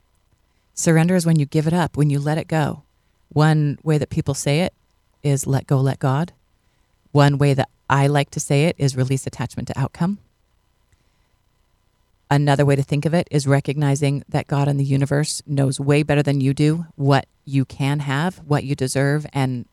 Surrender 0.72 1.14
is 1.16 1.26
when 1.26 1.38
you 1.38 1.44
give 1.44 1.66
it 1.66 1.74
up, 1.74 1.98
when 1.98 2.08
you 2.08 2.18
let 2.18 2.38
it 2.38 2.48
go. 2.48 2.82
One 3.28 3.78
way 3.82 3.98
that 3.98 4.08
people 4.08 4.32
say 4.32 4.60
it 4.60 4.72
is 5.22 5.46
let 5.46 5.66
go, 5.66 5.80
let 5.80 5.98
God. 5.98 6.32
One 7.12 7.36
way 7.36 7.52
that 7.52 7.68
I 7.90 8.06
like 8.06 8.30
to 8.30 8.40
say 8.40 8.64
it 8.64 8.76
is 8.78 8.96
release 8.96 9.26
attachment 9.26 9.68
to 9.68 9.78
outcome. 9.78 10.16
Another 12.30 12.64
way 12.64 12.74
to 12.74 12.82
think 12.82 13.04
of 13.04 13.12
it 13.12 13.28
is 13.30 13.46
recognizing 13.46 14.24
that 14.30 14.46
God 14.46 14.66
and 14.66 14.80
the 14.80 14.84
universe 14.84 15.42
knows 15.46 15.78
way 15.78 16.02
better 16.02 16.22
than 16.22 16.40
you 16.40 16.54
do 16.54 16.86
what 16.96 17.26
you 17.44 17.66
can 17.66 18.00
have, 18.00 18.38
what 18.46 18.64
you 18.64 18.74
deserve, 18.74 19.26
and 19.34 19.66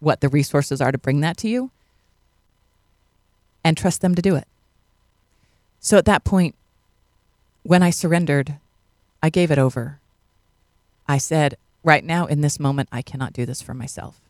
what 0.00 0.20
the 0.20 0.28
resources 0.28 0.80
are 0.80 0.92
to 0.92 0.98
bring 0.98 1.20
that 1.20 1.36
to 1.38 1.48
you, 1.48 1.70
and 3.62 3.76
trust 3.76 4.00
them 4.00 4.14
to 4.14 4.22
do 4.22 4.34
it. 4.34 4.48
So 5.78 5.96
at 5.96 6.06
that 6.06 6.24
point, 6.24 6.54
when 7.62 7.82
I 7.82 7.90
surrendered, 7.90 8.56
I 9.22 9.30
gave 9.30 9.50
it 9.50 9.58
over. 9.58 10.00
I 11.06 11.18
said, 11.18 11.56
right 11.84 12.04
now 12.04 12.26
in 12.26 12.40
this 12.40 12.58
moment, 12.58 12.88
I 12.90 13.02
cannot 13.02 13.32
do 13.32 13.44
this 13.46 13.62
for 13.62 13.74
myself. 13.74 14.20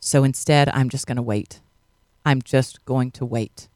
So 0.00 0.24
instead, 0.24 0.68
I'm 0.70 0.88
just 0.88 1.06
going 1.06 1.16
to 1.16 1.22
wait. 1.22 1.60
I'm 2.24 2.42
just 2.42 2.84
going 2.84 3.10
to 3.12 3.24
wait. 3.24 3.68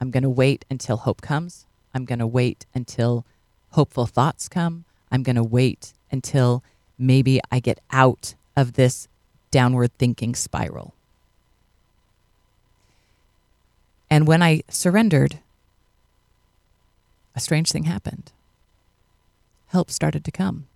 I'm 0.00 0.10
going 0.10 0.22
to 0.22 0.30
wait 0.30 0.64
until 0.70 0.98
hope 0.98 1.20
comes. 1.20 1.66
I'm 1.94 2.04
going 2.04 2.18
to 2.18 2.26
wait 2.26 2.66
until 2.74 3.24
hopeful 3.70 4.06
thoughts 4.06 4.48
come. 4.48 4.84
I'm 5.10 5.22
going 5.22 5.36
to 5.36 5.42
wait 5.42 5.92
until 6.10 6.62
maybe 6.98 7.40
I 7.50 7.60
get 7.60 7.80
out 7.90 8.34
of 8.56 8.74
this 8.74 9.08
downward 9.52 9.92
thinking 9.98 10.34
spiral. 10.34 10.94
And 14.10 14.26
when 14.26 14.42
I 14.42 14.62
surrendered, 14.68 15.38
a 17.36 17.40
strange 17.40 17.70
thing 17.70 17.84
happened. 17.84 18.32
Help 19.68 19.90
started 19.90 20.24
to 20.24 20.32
come. 20.32 20.66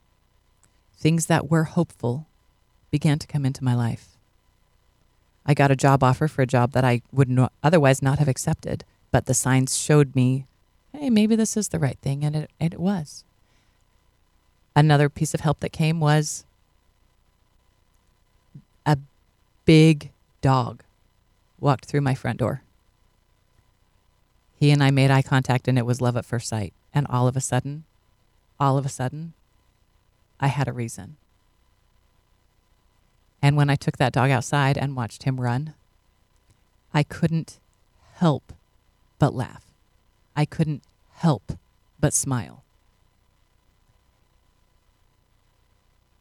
Things 0.97 1.26
that 1.26 1.50
were 1.50 1.64
hopeful 1.64 2.26
began 2.90 3.18
to 3.18 3.26
come 3.26 3.45
into 3.45 3.64
my 3.64 3.75
life. 3.75 4.11
I 5.45 5.54
got 5.54 5.71
a 5.71 5.76
job 5.76 6.02
offer 6.02 6.28
for 6.28 6.42
a 6.42 6.47
job 6.47 6.73
that 6.73 6.85
I 6.85 7.02
would 7.12 7.28
no- 7.28 7.50
otherwise 7.62 8.00
not 8.00 8.18
have 8.18 8.28
accepted, 8.28 8.85
but 9.11 9.26
the 9.26 9.35
signs 9.35 9.76
showed 9.76 10.14
me, 10.14 10.47
hey, 10.92 11.11
maybe 11.11 11.37
this 11.37 11.56
is 11.56 11.68
the 11.68 11.78
right 11.78 11.99
thing, 12.00 12.25
and 12.25 12.35
it, 12.35 12.50
and 12.59 12.73
it 12.73 12.80
was. 12.80 13.25
Another 14.75 15.09
piece 15.09 15.35
of 15.35 15.40
help 15.40 15.61
that 15.61 15.73
came 15.73 16.00
was 16.00 16.45
a 18.87 18.97
big 19.64 20.12
dog 20.40 20.83
walked 21.59 21.85
through 21.85 22.00
my 22.00 22.14
front 22.14 22.38
door. 22.38 22.62
He 24.59 24.71
and 24.71 24.83
I 24.83 24.90
made 24.90 25.11
eye 25.11 25.23
contact, 25.23 25.69
and 25.69 25.78
it 25.78 25.85
was 25.85 26.00
love 26.00 26.16
at 26.16 26.25
first 26.25 26.49
sight. 26.49 26.73
And 26.95 27.07
all 27.09 27.28
of 27.28 27.37
a 27.37 27.43
sudden, 27.43 27.85
all 28.59 28.78
of 28.78 28.87
a 28.87 28.88
sudden, 28.88 29.35
I 30.40 30.47
had 30.47 30.69
a 30.69 30.73
reason. 30.73 31.16
And 33.43 33.57
when 33.57 33.69
I 33.69 33.76
took 33.76 33.99
that 33.99 34.12
dog 34.12 34.31
outside 34.31 34.78
and 34.78 34.97
watched 34.97 35.25
him 35.25 35.40
run, 35.40 35.75
I 36.95 37.02
couldn't 37.02 37.59
help 38.14 38.55
but 39.19 39.35
laugh. 39.35 39.64
I 40.35 40.47
couldn't 40.47 40.83
help 41.16 41.52
but 42.00 42.14
smile. 42.14 42.62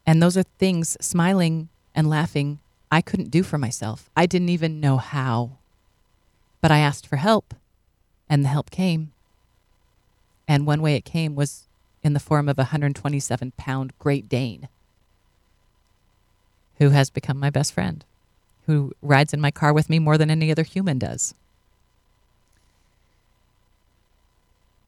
And 0.06 0.22
those 0.22 0.38
are 0.38 0.44
things, 0.60 0.98
smiling 1.00 1.70
and 1.96 2.10
laughing, 2.10 2.60
I 2.92 3.02
couldn't 3.02 3.32
do 3.32 3.42
for 3.42 3.58
myself. 3.58 4.10
I 4.16 4.26
didn't 4.26 4.50
even 4.50 4.80
know 4.80 4.98
how. 4.98 5.58
But 6.62 6.72
I 6.72 6.80
asked 6.80 7.08
for 7.08 7.16
help, 7.16 7.56
and 8.30 8.44
the 8.44 8.50
help 8.50 8.70
came. 8.70 9.14
And 10.48 10.68
one 10.68 10.82
way 10.82 10.96
it 10.96 11.06
came 11.06 11.36
was 11.36 11.64
in 12.04 12.14
the 12.14 12.20
form 12.20 12.48
of 12.48 12.60
a 12.60 12.70
127 12.70 13.54
pound 13.58 13.94
Great 13.98 14.30
Dane 14.30 14.68
who 16.78 16.90
has 16.90 17.10
become 17.10 17.40
my 17.40 17.50
best 17.50 17.74
friend, 17.74 18.04
who 18.66 18.92
rides 19.02 19.34
in 19.34 19.42
my 19.42 19.52
car 19.52 19.74
with 19.74 19.90
me 19.90 20.00
more 20.00 20.18
than 20.18 20.30
any 20.30 20.52
other 20.52 20.64
human 20.64 21.00
does. 21.00 21.34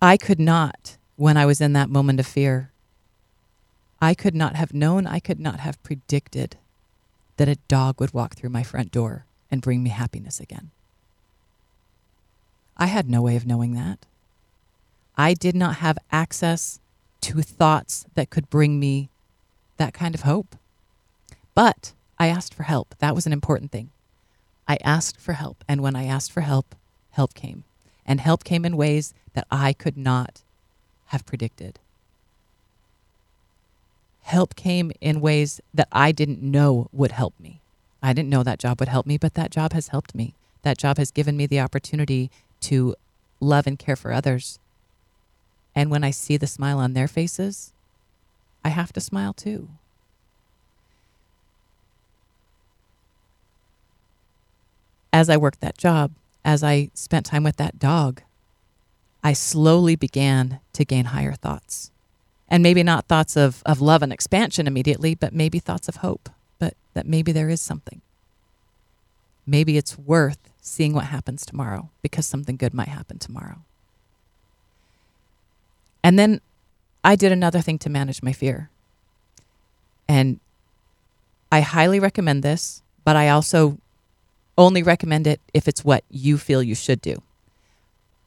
I 0.01 0.17
could 0.17 0.39
not, 0.39 0.97
when 1.15 1.37
I 1.37 1.45
was 1.45 1.61
in 1.61 1.73
that 1.73 1.89
moment 1.89 2.19
of 2.19 2.27
fear, 2.27 2.71
I 4.01 4.13
could 4.13 4.35
not 4.35 4.55
have 4.55 4.73
known, 4.73 5.07
I 5.07 5.19
could 5.19 5.39
not 5.39 5.59
have 5.61 5.81
predicted 5.81 6.57
that 7.37 7.47
a 7.47 7.57
dog 7.67 7.99
would 7.99 8.13
walk 8.13 8.35
through 8.35 8.49
my 8.49 8.63
front 8.63 8.91
door 8.91 9.25
and 9.49 9.61
bring 9.61 9.81
me 9.81 9.89
happiness 9.89 10.39
again. 10.39 10.71
I 12.75 12.87
had 12.87 13.09
no 13.09 13.21
way 13.21 13.35
of 13.35 13.47
knowing 13.47 13.73
that. 13.73 14.05
I 15.17 15.33
did 15.33 15.55
not 15.55 15.77
have 15.77 15.97
access 16.11 16.79
to 17.21 17.41
thoughts 17.41 18.05
that 18.13 18.29
could 18.29 18.49
bring 18.49 18.79
me 18.79 19.09
that 19.77 19.93
kind 19.93 20.13
of 20.13 20.21
hope. 20.21 20.55
But 21.55 21.93
I 22.19 22.27
asked 22.27 22.53
for 22.53 22.63
help. 22.63 22.95
That 22.99 23.15
was 23.15 23.25
an 23.25 23.33
important 23.33 23.71
thing. 23.71 23.89
I 24.67 24.77
asked 24.83 25.19
for 25.19 25.33
help. 25.33 25.63
And 25.67 25.81
when 25.81 25.95
I 25.95 26.05
asked 26.05 26.31
for 26.31 26.41
help, 26.41 26.75
help 27.11 27.33
came. 27.33 27.63
And 28.05 28.21
help 28.21 28.43
came 28.43 28.63
in 28.65 28.77
ways 28.77 29.13
that 29.33 29.47
I 29.49 29.73
could 29.73 29.97
not 29.97 30.43
have 31.07 31.25
predicted. 31.25 31.79
Help 34.27 34.55
came 34.55 34.91
in 35.01 35.21
ways 35.21 35.59
that 35.73 35.87
I 35.91 36.11
didn't 36.11 36.41
know 36.41 36.89
would 36.91 37.11
help 37.11 37.33
me. 37.39 37.61
I 38.03 38.13
didn't 38.13 38.29
know 38.29 38.43
that 38.43 38.59
job 38.59 38.79
would 38.79 38.89
help 38.89 39.05
me, 39.05 39.17
but 39.17 39.33
that 39.33 39.51
job 39.51 39.73
has 39.73 39.87
helped 39.89 40.13
me. 40.13 40.35
That 40.61 40.77
job 40.77 40.97
has 40.97 41.11
given 41.11 41.35
me 41.35 41.45
the 41.45 41.59
opportunity 41.59 42.29
to 42.61 42.95
love 43.39 43.67
and 43.67 43.79
care 43.79 43.95
for 43.95 44.11
others. 44.13 44.59
And 45.75 45.89
when 45.89 46.03
I 46.03 46.11
see 46.11 46.37
the 46.37 46.47
smile 46.47 46.79
on 46.79 46.93
their 46.93 47.07
faces, 47.07 47.73
I 48.63 48.69
have 48.69 48.93
to 48.93 49.01
smile 49.01 49.33
too. 49.33 49.69
as 55.17 55.31
I 55.31 55.37
worked 55.37 55.61
that 55.61 55.79
job, 55.79 56.11
as 56.45 56.63
I 56.63 56.91
spent 56.93 57.25
time 57.25 57.43
with 57.43 57.57
that 57.57 57.79
dog, 57.79 58.21
I 59.23 59.33
slowly 59.33 59.95
began 59.95 60.59
to 60.73 60.85
gain 60.85 61.05
higher 61.05 61.33
thoughts. 61.33 61.91
And 62.49 62.63
maybe 62.63 62.81
not 62.83 63.07
thoughts 63.07 63.35
of, 63.35 63.61
of 63.65 63.81
love 63.81 64.01
and 64.01 64.13
expansion 64.13 64.67
immediately, 64.67 65.15
but 65.15 65.33
maybe 65.33 65.59
thoughts 65.59 65.89
of 65.89 65.97
hope, 65.97 66.29
but 66.59 66.75
that 66.93 67.05
maybe 67.05 67.31
there 67.31 67.49
is 67.49 67.61
something. 67.61 68.01
Maybe 69.45 69.77
it's 69.77 69.97
worth 69.97 70.49
seeing 70.61 70.93
what 70.93 71.05
happens 71.05 71.45
tomorrow 71.45 71.89
because 72.01 72.25
something 72.25 72.57
good 72.57 72.73
might 72.73 72.87
happen 72.89 73.19
tomorrow. 73.19 73.59
And 76.03 76.17
then 76.17 76.41
I 77.03 77.15
did 77.15 77.31
another 77.31 77.61
thing 77.61 77.79
to 77.79 77.89
manage 77.89 78.23
my 78.23 78.33
fear. 78.33 78.69
And 80.07 80.39
I 81.51 81.61
highly 81.61 81.99
recommend 81.99 82.43
this, 82.43 82.81
but 83.03 83.15
I 83.15 83.29
also 83.29 83.77
only 84.57 84.83
recommend 84.83 85.27
it 85.27 85.39
if 85.53 85.67
it's 85.67 85.85
what 85.85 86.03
you 86.09 86.37
feel 86.37 86.63
you 86.63 86.75
should 86.75 87.01
do. 87.01 87.21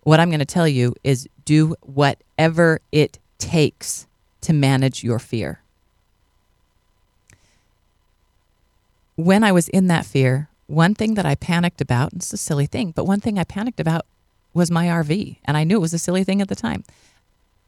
What 0.03 0.21
I'm 0.21 0.31
going 0.31 0.41
to 0.41 0.47
tell 0.47 0.69
you 0.69 0.95
is 1.05 1.29
do 1.45 1.75
whatever 1.83 2.81
it 2.93 3.19
takes 3.39 4.07
to 4.43 4.53
manage 4.53 5.05
your 5.05 5.19
fear. 5.19 5.61
When 9.17 9.45
I 9.45 9.53
was 9.53 9.69
in 9.69 9.89
that 9.89 10.07
fear, 10.07 10.49
one 10.67 10.95
thing 10.95 11.15
that 11.15 11.27
I 11.27 11.35
panicked 11.35 11.81
about, 11.81 12.13
and 12.13 12.23
it's 12.23 12.33
a 12.33 12.37
silly 12.37 12.67
thing, 12.67 12.93
but 12.93 13.05
one 13.05 13.21
thing 13.21 13.39
I 13.39 13.45
panicked 13.45 13.81
about 13.81 14.07
was 14.55 14.71
my 14.71 14.87
RV. 14.87 15.39
And 15.45 15.57
I 15.57 15.65
knew 15.65 15.77
it 15.77 15.81
was 15.81 15.95
a 15.95 15.99
silly 15.99 16.25
thing 16.25 16.41
at 16.41 16.49
the 16.49 16.55
time. 16.55 16.85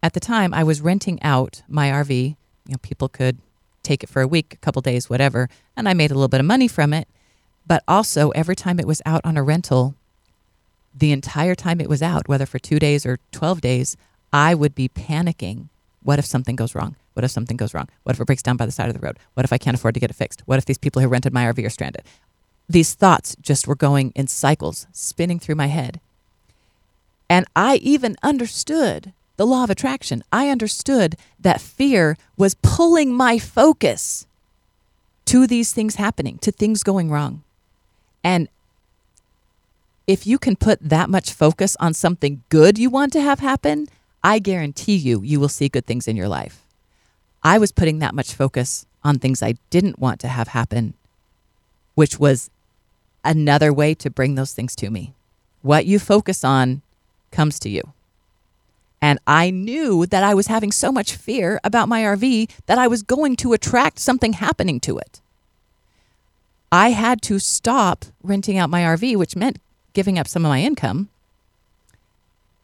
At 0.03 0.15
the 0.15 0.21
time, 0.21 0.53
I 0.53 0.65
was 0.65 0.81
renting 0.81 1.23
out 1.23 1.63
my 1.69 1.91
RV. 1.91 2.37
You 2.67 2.73
know, 2.73 2.79
people 2.83 3.09
could 3.09 3.39
take 3.83 4.03
it 4.03 4.09
for 4.09 4.23
a 4.23 4.29
week, 4.29 4.55
a 4.55 4.57
couple 4.59 4.83
days, 4.83 5.11
whatever. 5.11 5.49
And 5.77 5.89
I 5.89 5.95
made 5.95 6.11
a 6.11 6.15
little 6.15 6.29
bit 6.29 6.41
of 6.41 6.47
money 6.47 6.69
from 6.69 6.93
it. 6.93 7.09
But 7.67 7.85
also, 7.87 8.31
every 8.31 8.57
time 8.57 8.81
it 8.81 8.87
was 8.87 9.03
out 9.07 9.21
on 9.25 9.37
a 9.37 9.43
rental, 9.43 9.95
the 10.95 11.13
entire 11.13 11.55
time 11.55 11.81
it 11.81 11.89
was 11.89 12.03
out, 12.03 12.29
whether 12.29 12.47
for 12.47 12.59
two 12.59 12.79
days 12.79 13.07
or 13.07 13.19
12 13.31 13.61
days, 13.61 13.97
I 14.33 14.55
would 14.55 14.75
be 14.75 14.89
panicking. 14.89 15.69
What 16.05 16.19
if 16.19 16.25
something 16.25 16.57
goes 16.57 16.75
wrong? 16.75 16.97
What 17.15 17.25
if 17.25 17.31
something 17.31 17.57
goes 17.57 17.75
wrong? 17.75 17.89
What 18.03 18.17
if 18.17 18.21
it 18.21 18.27
breaks 18.27 18.43
down 18.43 18.57
by 18.57 18.67
the 18.67 18.73
side 18.73 18.89
of 18.89 18.95
the 18.95 19.01
road? 19.01 19.19
What 19.35 19.45
if 19.45 19.53
I 19.53 19.59
can't 19.59 19.77
afford 19.77 19.95
to 19.95 20.01
get 20.01 20.11
it 20.11 20.15
fixed? 20.15 20.43
What 20.47 20.59
if 20.59 20.65
these 20.65 20.79
people 20.79 21.03
who 21.03 21.09
rented 21.09 21.33
my 21.33 21.45
RV 21.45 21.65
are 21.65 21.71
stranded? 21.71 22.03
These 22.69 22.95
thoughts 22.95 23.37
just 23.41 23.67
were 23.67 23.75
going 23.75 24.13
in 24.15 24.27
cycles, 24.27 24.87
spinning 24.93 25.39
through 25.39 25.57
my 25.57 25.67
head. 25.67 26.01
And 27.29 27.47
I 27.55 27.77
even 27.77 28.17
understood 28.23 29.13
the 29.37 29.47
law 29.47 29.65
of 29.65 29.71
attraction. 29.71 30.23
I 30.33 30.49
understood 30.49 31.17
that 31.41 31.61
fear 31.61 32.17
was 32.37 32.55
pulling 32.63 33.13
my 33.13 33.39
focus 33.39 34.27
to 35.27 35.47
these 35.47 35.73
things 35.73 35.97
happening, 35.97 36.39
to 36.39 36.53
things 36.53 36.83
going 36.83 37.11
wrong. 37.11 37.43
And 38.23 38.49
if 40.07 40.27
you 40.27 40.39
can 40.39 40.57
put 40.57 40.79
that 40.81 41.09
much 41.09 41.33
focus 41.33 41.77
on 41.81 41.95
something 41.95 42.43
good 42.49 42.79
you 42.79 42.91
want 42.91 43.13
to 43.15 43.21
have 43.21 43.41
happen, 43.41 43.89
I 44.25 44.39
guarantee 44.39 44.97
you, 44.97 45.23
you 45.23 45.41
will 45.41 45.49
see 45.49 45.69
good 45.69 45.87
things 45.87 46.07
in 46.07 46.17
your 46.17 46.29
life. 46.29 46.65
I 47.43 47.59
was 47.59 47.73
putting 47.73 47.99
that 47.99 48.15
much 48.15 48.35
focus 48.35 48.87
on 49.03 49.19
things 49.19 49.43
I 49.43 49.55
didn't 49.71 49.99
want 49.99 50.21
to 50.21 50.29
have 50.29 50.49
happen, 50.49 50.95
which 51.95 52.19
was 52.19 52.51
another 53.25 53.73
way 53.73 53.95
to 53.95 54.11
bring 54.11 54.35
those 54.35 54.53
things 54.53 54.77
to 54.77 54.91
me. 54.91 55.15
What 55.63 55.87
you 55.87 55.99
focus 55.99 56.45
on 56.45 56.83
comes 57.31 57.59
to 57.61 57.69
you. 57.69 57.93
And 59.01 59.19
I 59.27 59.51
knew 59.51 60.07
that 60.07 60.23
I 60.23 60.35
was 60.35 60.47
having 60.47 60.71
so 60.71 60.93
much 60.93 61.17
fear 61.17 61.59
about 61.65 61.89
my 61.89 62.03
RV 62.03 62.49
that 62.67 62.79
I 62.79 62.87
was 62.87 63.03
going 63.03 63.35
to 63.37 63.53
attract 63.53 63.99
something 63.99 64.35
happening 64.35 64.79
to 64.81 64.97
it. 64.99 65.21
I 66.71 66.91
had 66.91 67.21
to 67.23 67.41
stop 67.41 68.05
renting 68.23 68.59
out 68.59 68.71
my 68.71 68.83
RV, 68.83 69.17
which 69.17 69.35
meant 69.35 69.59
giving 69.93 70.19
up 70.19 70.29
some 70.29 70.45
of 70.45 70.49
my 70.49 70.61
income 70.61 71.09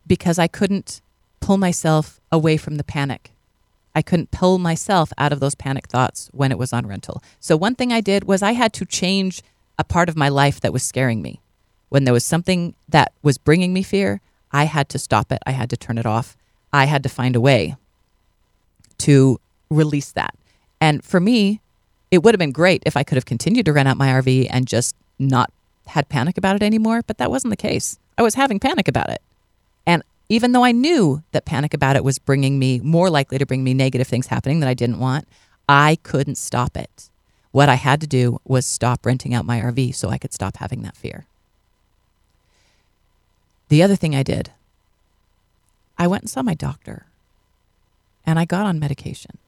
because 0.06 0.38
I 0.38 0.46
couldn't 0.46 1.00
pull 1.40 1.58
myself 1.58 2.20
away 2.30 2.56
from 2.56 2.76
the 2.76 2.84
panic. 2.84 3.32
I 3.94 4.02
couldn't 4.02 4.30
pull 4.30 4.58
myself 4.58 5.12
out 5.18 5.32
of 5.32 5.40
those 5.40 5.54
panic 5.54 5.88
thoughts 5.88 6.30
when 6.32 6.52
it 6.52 6.58
was 6.58 6.72
on 6.72 6.86
rental. 6.86 7.22
So, 7.40 7.56
one 7.56 7.74
thing 7.74 7.92
I 7.92 8.00
did 8.00 8.24
was 8.24 8.42
I 8.42 8.52
had 8.52 8.72
to 8.74 8.84
change 8.84 9.42
a 9.78 9.84
part 9.84 10.08
of 10.08 10.16
my 10.16 10.28
life 10.28 10.60
that 10.60 10.72
was 10.72 10.82
scaring 10.82 11.22
me. 11.22 11.40
When 11.88 12.04
there 12.04 12.14
was 12.14 12.24
something 12.24 12.74
that 12.88 13.12
was 13.22 13.38
bringing 13.38 13.72
me 13.72 13.82
fear, 13.82 14.20
I 14.52 14.64
had 14.64 14.88
to 14.90 14.98
stop 14.98 15.32
it. 15.32 15.38
I 15.46 15.52
had 15.52 15.70
to 15.70 15.76
turn 15.76 15.98
it 15.98 16.06
off. 16.06 16.36
I 16.72 16.84
had 16.84 17.02
to 17.02 17.08
find 17.08 17.34
a 17.34 17.40
way 17.40 17.76
to 18.98 19.40
release 19.70 20.12
that. 20.12 20.34
And 20.80 21.02
for 21.04 21.20
me, 21.20 21.60
it 22.10 22.22
would 22.22 22.34
have 22.34 22.38
been 22.38 22.52
great 22.52 22.82
if 22.86 22.96
I 22.96 23.02
could 23.02 23.16
have 23.16 23.26
continued 23.26 23.66
to 23.66 23.72
rent 23.72 23.88
out 23.88 23.96
my 23.96 24.08
RV 24.08 24.46
and 24.50 24.66
just 24.66 24.94
not 25.18 25.52
had 25.86 26.08
panic 26.08 26.38
about 26.38 26.56
it 26.56 26.62
anymore, 26.62 27.02
but 27.06 27.18
that 27.18 27.30
wasn't 27.30 27.50
the 27.50 27.56
case. 27.56 27.98
I 28.16 28.22
was 28.22 28.34
having 28.34 28.60
panic 28.60 28.88
about 28.88 29.10
it. 29.10 29.22
Even 30.28 30.52
though 30.52 30.64
I 30.64 30.72
knew 30.72 31.22
that 31.32 31.46
panic 31.46 31.72
about 31.72 31.96
it 31.96 32.04
was 32.04 32.18
bringing 32.18 32.58
me 32.58 32.80
more 32.80 33.08
likely 33.08 33.38
to 33.38 33.46
bring 33.46 33.64
me 33.64 33.72
negative 33.72 34.06
things 34.06 34.26
happening 34.26 34.60
that 34.60 34.68
I 34.68 34.74
didn't 34.74 34.98
want, 34.98 35.26
I 35.68 35.98
couldn't 36.02 36.36
stop 36.36 36.76
it. 36.76 37.08
What 37.50 37.68
I 37.68 37.76
had 37.76 38.00
to 38.02 38.06
do 38.06 38.40
was 38.44 38.66
stop 38.66 39.06
renting 39.06 39.32
out 39.32 39.46
my 39.46 39.60
RV 39.60 39.94
so 39.94 40.10
I 40.10 40.18
could 40.18 40.34
stop 40.34 40.58
having 40.58 40.82
that 40.82 40.96
fear. 40.96 41.26
The 43.68 43.82
other 43.82 43.96
thing 43.96 44.14
I 44.14 44.22
did, 44.22 44.52
I 45.96 46.06
went 46.06 46.24
and 46.24 46.30
saw 46.30 46.42
my 46.42 46.54
doctor 46.54 47.06
and 48.24 48.38
I 48.38 48.44
got 48.44 48.66
on 48.66 48.78
medication. 48.78 49.38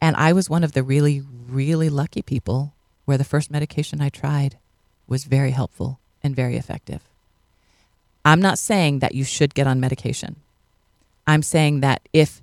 And 0.00 0.14
I 0.16 0.32
was 0.32 0.50
one 0.50 0.62
of 0.62 0.72
the 0.72 0.82
really, 0.82 1.22
really 1.48 1.88
lucky 1.88 2.22
people 2.22 2.74
where 3.04 3.18
the 3.18 3.24
first 3.24 3.50
medication 3.50 4.00
I 4.00 4.08
tried 4.08 4.58
was 5.08 5.24
very 5.24 5.50
helpful 5.50 5.98
and 6.22 6.36
very 6.36 6.56
effective. 6.56 7.02
I'm 8.24 8.40
not 8.40 8.58
saying 8.58 9.00
that 9.00 9.14
you 9.14 9.24
should 9.24 9.54
get 9.54 9.66
on 9.66 9.80
medication. 9.80 10.36
I'm 11.26 11.42
saying 11.42 11.80
that 11.80 12.08
if 12.12 12.42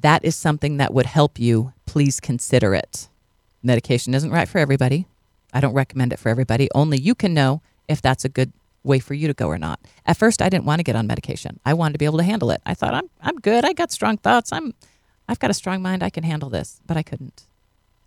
that 0.00 0.24
is 0.24 0.36
something 0.36 0.76
that 0.76 0.94
would 0.94 1.06
help 1.06 1.38
you, 1.38 1.72
please 1.86 2.20
consider 2.20 2.74
it. 2.74 3.08
Medication 3.62 4.14
isn't 4.14 4.30
right 4.30 4.48
for 4.48 4.58
everybody. 4.58 5.06
I 5.52 5.60
don't 5.60 5.74
recommend 5.74 6.12
it 6.12 6.18
for 6.18 6.28
everybody. 6.28 6.68
Only 6.74 6.98
you 7.00 7.14
can 7.14 7.34
know 7.34 7.62
if 7.88 8.00
that's 8.02 8.24
a 8.24 8.28
good 8.28 8.52
way 8.84 8.98
for 8.98 9.14
you 9.14 9.28
to 9.28 9.34
go 9.34 9.46
or 9.46 9.58
not. 9.58 9.78
At 10.06 10.16
first 10.16 10.42
I 10.42 10.48
didn't 10.48 10.64
want 10.64 10.80
to 10.80 10.84
get 10.84 10.96
on 10.96 11.06
medication. 11.06 11.60
I 11.64 11.74
wanted 11.74 11.92
to 11.92 11.98
be 11.98 12.04
able 12.04 12.18
to 12.18 12.24
handle 12.24 12.50
it. 12.50 12.60
I 12.66 12.74
thought 12.74 12.94
I'm 12.94 13.08
I'm 13.20 13.36
good. 13.36 13.64
I 13.64 13.72
got 13.72 13.92
strong 13.92 14.16
thoughts. 14.16 14.52
I'm 14.52 14.74
I've 15.28 15.38
got 15.38 15.50
a 15.50 15.54
strong 15.54 15.82
mind. 15.82 16.02
I 16.02 16.10
can 16.10 16.24
handle 16.24 16.50
this, 16.50 16.80
but 16.86 16.96
I 16.96 17.02
couldn't. 17.02 17.44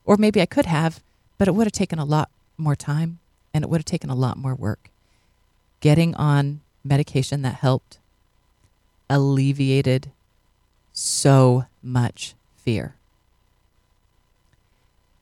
Or 0.03 0.17
maybe 0.17 0.41
I 0.41 0.45
could 0.45 0.65
have, 0.65 1.01
but 1.37 1.47
it 1.47 1.55
would 1.55 1.65
have 1.65 1.71
taken 1.71 1.99
a 1.99 2.05
lot 2.05 2.29
more 2.57 2.75
time 2.75 3.19
and 3.53 3.63
it 3.63 3.69
would 3.69 3.79
have 3.79 3.85
taken 3.85 4.09
a 4.09 4.15
lot 4.15 4.37
more 4.37 4.55
work. 4.55 4.89
Getting 5.79 6.13
on 6.15 6.61
medication 6.85 7.41
that 7.41 7.55
helped 7.55 7.97
alleviated 9.09 10.11
so 10.93 11.65
much 11.83 12.35
fear. 12.55 12.95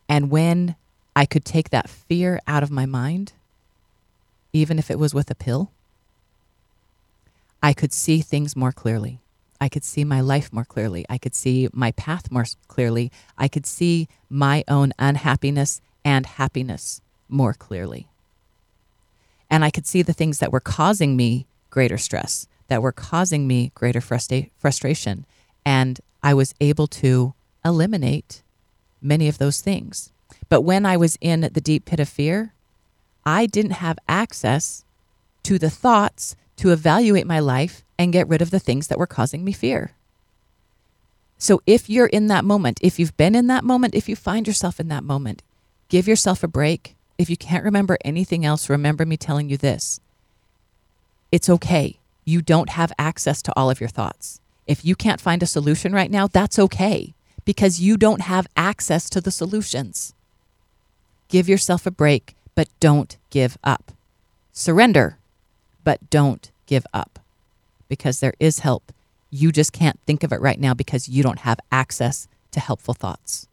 And 0.08 0.30
when 0.30 0.76
I 1.16 1.26
could 1.26 1.46
take 1.46 1.70
that 1.70 1.90
fear 1.90 2.40
out 2.48 2.64
of 2.64 2.70
my 2.70 2.86
mind, 2.86 3.34
even 4.52 4.78
if 4.78 4.92
it 4.92 5.00
was 5.00 5.14
with 5.14 5.32
a 5.32 5.36
pill, 5.36 5.72
I 7.62 7.74
could 7.74 7.94
see 7.94 8.22
things 8.22 8.56
more 8.56 8.72
clearly. 8.72 9.20
I 9.60 9.70
could 9.70 9.86
see 9.86 10.04
my 10.04 10.20
life 10.20 10.52
more 10.52 10.66
clearly. 10.66 11.06
I 11.10 11.18
could 11.18 11.34
see 11.34 11.70
my 11.72 11.92
path 11.92 12.30
more 12.30 12.46
clearly. 12.68 13.12
I 13.38 13.48
could 13.48 13.66
see 13.66 14.10
my 14.30 14.64
own 14.68 14.92
unhappiness 15.00 15.82
and 16.04 16.26
happiness 16.26 17.02
more 17.30 17.54
clearly. 17.54 18.08
And 19.50 19.64
I 19.64 19.70
could 19.70 19.88
see 19.88 20.02
the 20.02 20.14
things 20.14 20.40
that 20.40 20.52
were 20.52 20.60
causing 20.60 21.16
me 21.16 21.46
greater 21.74 21.98
stress, 21.98 22.48
that 22.68 22.84
were 22.84 22.92
causing 22.92 23.48
me 23.48 23.72
greater 23.74 24.00
frustra- 24.00 24.46
frustration. 24.60 25.26
And 25.66 26.00
I 26.22 26.36
was 26.36 26.54
able 26.62 26.86
to 27.02 27.34
eliminate 27.66 28.44
many 29.02 29.28
of 29.28 29.40
those 29.40 29.60
things. 29.60 30.12
But 30.50 30.62
when 30.62 30.86
I 30.86 30.98
was 30.98 31.18
in 31.20 31.42
the 31.42 31.62
deep 31.62 31.86
pit 31.86 32.00
of 32.00 32.08
fear, 32.08 32.54
I 33.26 33.48
didn't 33.48 33.82
have 33.86 33.98
access 34.08 34.86
to 35.44 35.58
the 35.58 35.72
thoughts 35.72 36.36
to 36.58 36.72
evaluate 36.72 37.26
my 37.26 37.40
life 37.40 37.84
and 37.98 38.14
get 38.14 38.28
rid 38.28 38.44
of 38.44 38.52
the 38.52 38.60
things 38.60 38.88
that 38.88 39.00
were 39.00 39.08
causing 39.08 39.44
me 39.44 39.52
fear. 39.52 39.94
So 41.40 41.60
if 41.66 41.90
you're 41.90 42.14
in 42.18 42.28
that 42.28 42.46
moment, 42.46 42.78
if 42.84 43.00
you've 43.00 43.18
been 43.18 43.34
in 43.34 43.48
that 43.48 43.64
moment, 43.64 43.96
if 43.96 44.08
you 44.08 44.16
find 44.16 44.46
yourself 44.46 44.80
in 44.80 44.90
that 44.90 45.04
moment, 45.04 45.42
give 45.90 46.08
yourself 46.08 46.44
a 46.44 46.48
break. 46.48 46.96
If 47.18 47.32
you 47.32 47.38
can't 47.38 47.66
remember 47.66 47.98
anything 48.06 48.46
else, 48.46 48.70
remember 48.70 49.06
me 49.08 49.18
telling 49.18 49.50
you 49.50 49.58
this. 49.58 50.00
It's 51.34 51.50
okay. 51.50 51.98
You 52.26 52.44
don't 52.44 52.70
have 52.70 52.94
access 53.00 53.42
to 53.42 53.54
all 53.56 53.72
of 53.72 53.80
your 53.80 53.90
thoughts. 53.90 54.40
If 54.68 54.86
you 54.86 54.96
can't 54.96 55.20
find 55.20 55.42
a 55.42 55.48
solution 55.48 55.92
right 55.92 56.12
now, 56.12 56.28
that's 56.28 56.60
okay 56.60 57.16
because 57.44 57.82
you 57.82 57.98
don't 57.98 58.22
have 58.22 58.46
access 58.56 59.10
to 59.10 59.20
the 59.20 59.32
solutions. 59.32 60.14
Give 61.30 61.50
yourself 61.50 61.88
a 61.88 61.92
break, 61.92 62.36
but 62.54 62.70
don't 62.80 63.18
give 63.32 63.58
up. 63.64 63.94
Surrender, 64.52 65.18
but 65.84 66.08
don't 66.12 66.52
give 66.68 66.86
up 66.94 67.18
because 67.90 68.20
there 68.20 68.36
is 68.40 68.60
help. 68.60 68.92
You 69.32 69.52
just 69.52 69.74
can't 69.74 70.00
think 70.06 70.22
of 70.22 70.32
it 70.32 70.40
right 70.40 70.60
now 70.60 70.76
because 70.76 71.10
you 71.10 71.24
don't 71.24 71.40
have 71.40 71.60
access 71.72 72.28
to 72.52 72.60
helpful 72.60 72.94
thoughts. 72.94 73.48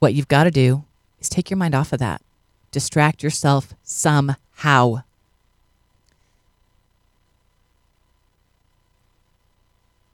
What 0.00 0.14
you've 0.14 0.26
got 0.26 0.44
to 0.44 0.50
do 0.50 0.82
is 1.20 1.28
take 1.28 1.48
your 1.48 1.58
mind 1.58 1.76
off 1.76 1.92
of 1.92 2.00
that. 2.00 2.22
Distract 2.72 3.22
yourself 3.22 3.74
somehow. 3.84 5.04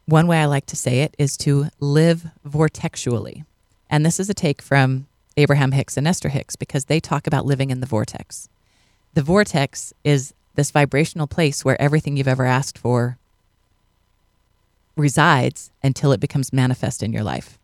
One 0.06 0.26
way 0.26 0.38
I 0.38 0.44
like 0.44 0.66
to 0.66 0.76
say 0.76 1.00
it 1.00 1.14
is 1.18 1.36
to 1.38 1.68
live 1.80 2.26
vortexually. 2.46 3.44
And 3.88 4.04
this 4.04 4.20
is 4.20 4.28
a 4.28 4.34
take 4.34 4.60
from 4.60 5.06
Abraham 5.36 5.72
Hicks 5.72 5.96
and 5.96 6.06
Esther 6.06 6.28
Hicks 6.28 6.56
because 6.56 6.86
they 6.86 7.00
talk 7.00 7.26
about 7.26 7.46
living 7.46 7.70
in 7.70 7.80
the 7.80 7.86
vortex. 7.86 8.48
The 9.14 9.22
vortex 9.22 9.94
is 10.04 10.34
this 10.56 10.70
vibrational 10.70 11.26
place 11.26 11.64
where 11.64 11.80
everything 11.80 12.16
you've 12.16 12.28
ever 12.28 12.44
asked 12.44 12.76
for 12.76 13.18
resides 14.96 15.70
until 15.82 16.12
it 16.12 16.20
becomes 16.20 16.52
manifest 16.52 17.02
in 17.02 17.12
your 17.12 17.24
life. 17.24 17.58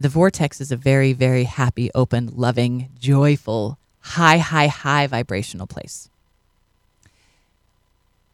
The 0.00 0.08
vortex 0.08 0.60
is 0.60 0.70
a 0.70 0.76
very, 0.76 1.12
very 1.12 1.44
happy, 1.44 1.90
open, 1.94 2.30
loving, 2.34 2.88
joyful, 2.98 3.78
high, 4.00 4.38
high, 4.38 4.68
high 4.68 5.06
vibrational 5.08 5.66
place. 5.66 6.08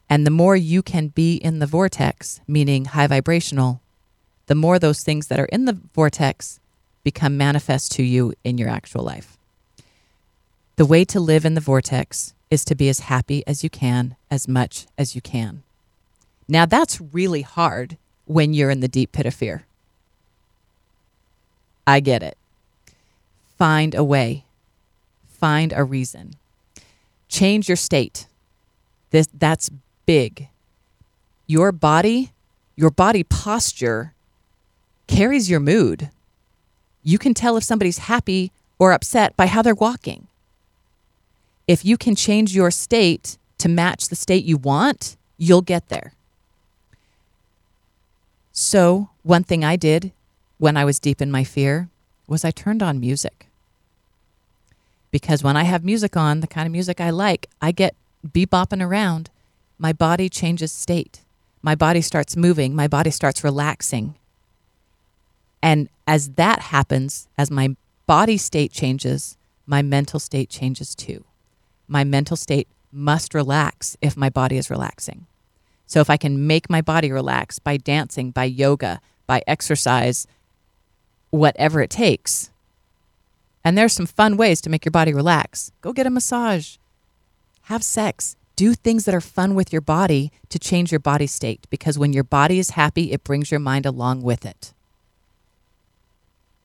And 0.09 0.27
the 0.27 0.31
more 0.31 0.57
you 0.57 0.83
can 0.83 1.09
be 1.09 1.37
in 1.37 1.59
the 1.59 1.67
vortex, 1.67 2.41
meaning 2.47 2.87
high 2.87 3.07
vibrational, 3.07 3.81
the 4.47 4.55
more 4.55 4.79
those 4.79 5.03
things 5.03 5.29
that 5.29 5.41
are 5.41 5.47
in 5.47 5.65
the 5.65 5.79
vortex 5.95 6.61
become 7.03 7.37
manifest 7.37 7.93
to 7.93 8.03
you 8.03 8.35
in 8.45 8.59
your 8.59 8.69
actual 8.69 9.03
life. 9.03 9.37
The 10.77 10.87
way 10.87 11.05
to 11.07 11.21
live 11.21 11.45
in 11.45 11.55
the 11.55 11.61
vortex 11.61 12.35
is 12.51 12.65
to 12.65 12.75
be 12.75 12.89
as 12.89 13.01
happy 13.01 13.45
as 13.47 13.63
you 13.63 13.71
can, 13.71 14.17
as 14.31 14.49
much 14.49 14.87
as 14.99 15.15
you 15.15 15.21
can. 15.21 15.63
Now, 16.49 16.67
that's 16.67 17.01
really 17.01 17.43
hard 17.43 17.97
when 18.27 18.53
you're 18.53 18.71
in 18.71 18.81
the 18.81 18.89
deep 18.89 19.13
pit 19.13 19.27
of 19.27 19.35
fear. 19.35 19.65
I 21.87 22.01
get 22.01 22.23
it. 22.23 22.37
Find 23.59 23.95
a 23.95 24.05
way, 24.05 24.45
find 25.29 25.73
a 25.73 25.85
reason. 25.85 26.35
Change 27.29 27.69
your 27.69 27.77
state. 27.77 28.27
This, 29.11 29.29
that's 29.33 29.71
big. 30.07 30.49
Your 31.47 31.73
body, 31.73 32.33
your 32.77 32.91
body 32.91 33.23
posture 33.23 34.15
carries 35.07 35.51
your 35.51 35.61
mood. 35.61 36.11
You 37.03 37.19
can 37.19 37.35
tell 37.35 37.57
if 37.57 37.65
somebody's 37.65 37.99
happy 37.99 38.51
or 38.79 38.93
upset 38.93 39.37
by 39.37 39.47
how 39.47 39.63
they're 39.63 39.75
walking. 39.75 40.27
If 41.67 41.85
you 41.85 41.97
can 41.97 42.15
change 42.15 42.55
your 42.55 42.71
state 42.71 43.39
to 43.59 43.69
match 43.69 44.09
the 44.09 44.17
state 44.17 44.45
you 44.45 44.57
want, 44.57 45.17
you'll 45.39 45.63
get 45.63 45.89
there. 45.89 46.13
So, 48.53 49.11
one 49.23 49.43
thing 49.43 49.65
I 49.65 49.77
did 49.77 50.13
when 50.59 50.77
I 50.77 50.85
was 50.85 51.01
deep 51.01 51.21
in 51.21 51.31
my 51.31 51.45
fear 51.45 51.89
was 52.27 52.45
I 52.45 52.51
turned 52.51 52.83
on 52.83 53.01
music. 53.01 53.47
Because 55.11 55.43
when 55.43 55.57
I 55.57 55.65
have 55.65 55.85
music 55.85 56.17
on, 56.17 56.41
the 56.41 56.47
kind 56.47 56.67
of 56.67 56.73
music 56.73 57.01
I 57.01 57.11
like, 57.11 57.49
I 57.61 57.73
get 57.73 57.95
bebopping 58.27 58.85
around. 58.85 59.31
My 59.85 59.93
body 59.93 60.29
changes 60.31 60.73
state. 60.73 61.21
My 61.61 61.75
body 61.75 62.01
starts 62.01 62.37
moving. 62.37 62.75
My 62.75 62.89
body 62.89 63.11
starts 63.11 63.45
relaxing. 63.45 64.15
And 65.63 65.91
as 66.07 66.31
that 66.43 66.59
happens, 66.75 67.29
as 67.37 67.51
my 67.51 67.77
body 68.07 68.39
state 68.39 68.73
changes, 68.73 69.37
my 69.67 69.83
mental 69.83 70.19
state 70.19 70.49
changes 70.49 70.95
too 70.95 71.25
my 71.87 72.05
mental 72.05 72.37
state 72.37 72.69
must 72.93 73.35
relax 73.35 73.97
if 74.01 74.17
my 74.17 74.31
body 74.31 74.57
is 74.57 74.71
relaxing. 74.71 75.27
So 75.87 76.01
if 76.01 76.09
I 76.09 76.17
can 76.17 76.47
make 76.47 76.71
my 76.71 76.81
body 76.81 77.13
relax 77.13 77.59
by 77.59 77.77
dancing, 77.77 78.31
by 78.31 78.45
yoga, 78.45 79.01
by 79.27 79.43
exercise, 79.47 80.27
whatever 81.31 81.83
it 81.83 81.91
takes. 81.91 82.51
And 83.65 83.77
there's 83.77 83.93
some 83.93 84.07
fun 84.07 84.37
ways 84.37 84.61
to 84.63 84.71
make 84.71 84.85
your 84.87 84.93
body 84.93 85.13
relax. 85.13 85.73
Go 85.83 85.93
get 85.93 86.07
a 86.07 86.11
massage. 86.11 86.77
Have 87.63 87.83
sex. 87.83 88.37
Do 88.57 88.75
things 88.75 89.05
that 89.05 89.15
are 89.15 89.21
fun 89.21 89.55
with 89.55 89.73
your 89.73 89.81
body 89.81 90.31
to 90.49 90.59
change 90.59 90.93
your 90.93 91.01
body 91.01 91.27
state 91.27 91.67
because 91.71 91.99
when 91.99 92.13
your 92.13 92.25
body 92.25 92.59
is 92.59 92.71
happy, 92.71 93.13
it 93.13 93.25
brings 93.25 93.51
your 93.51 93.61
mind 93.61 93.85
along 93.85 94.23
with 94.23 94.47
it. 94.47 94.73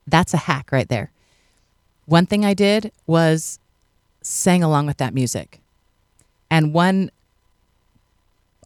That's 0.05 0.33
a 0.33 0.37
hack 0.37 0.71
right 0.71 0.87
there. 0.87 1.11
One 2.05 2.25
thing 2.25 2.43
I 2.45 2.53
did 2.53 2.91
was 3.05 3.59
sang 4.21 4.63
along 4.63 4.87
with 4.87 4.97
that 4.97 5.13
music. 5.13 5.61
And 6.49 6.73
one 6.73 7.11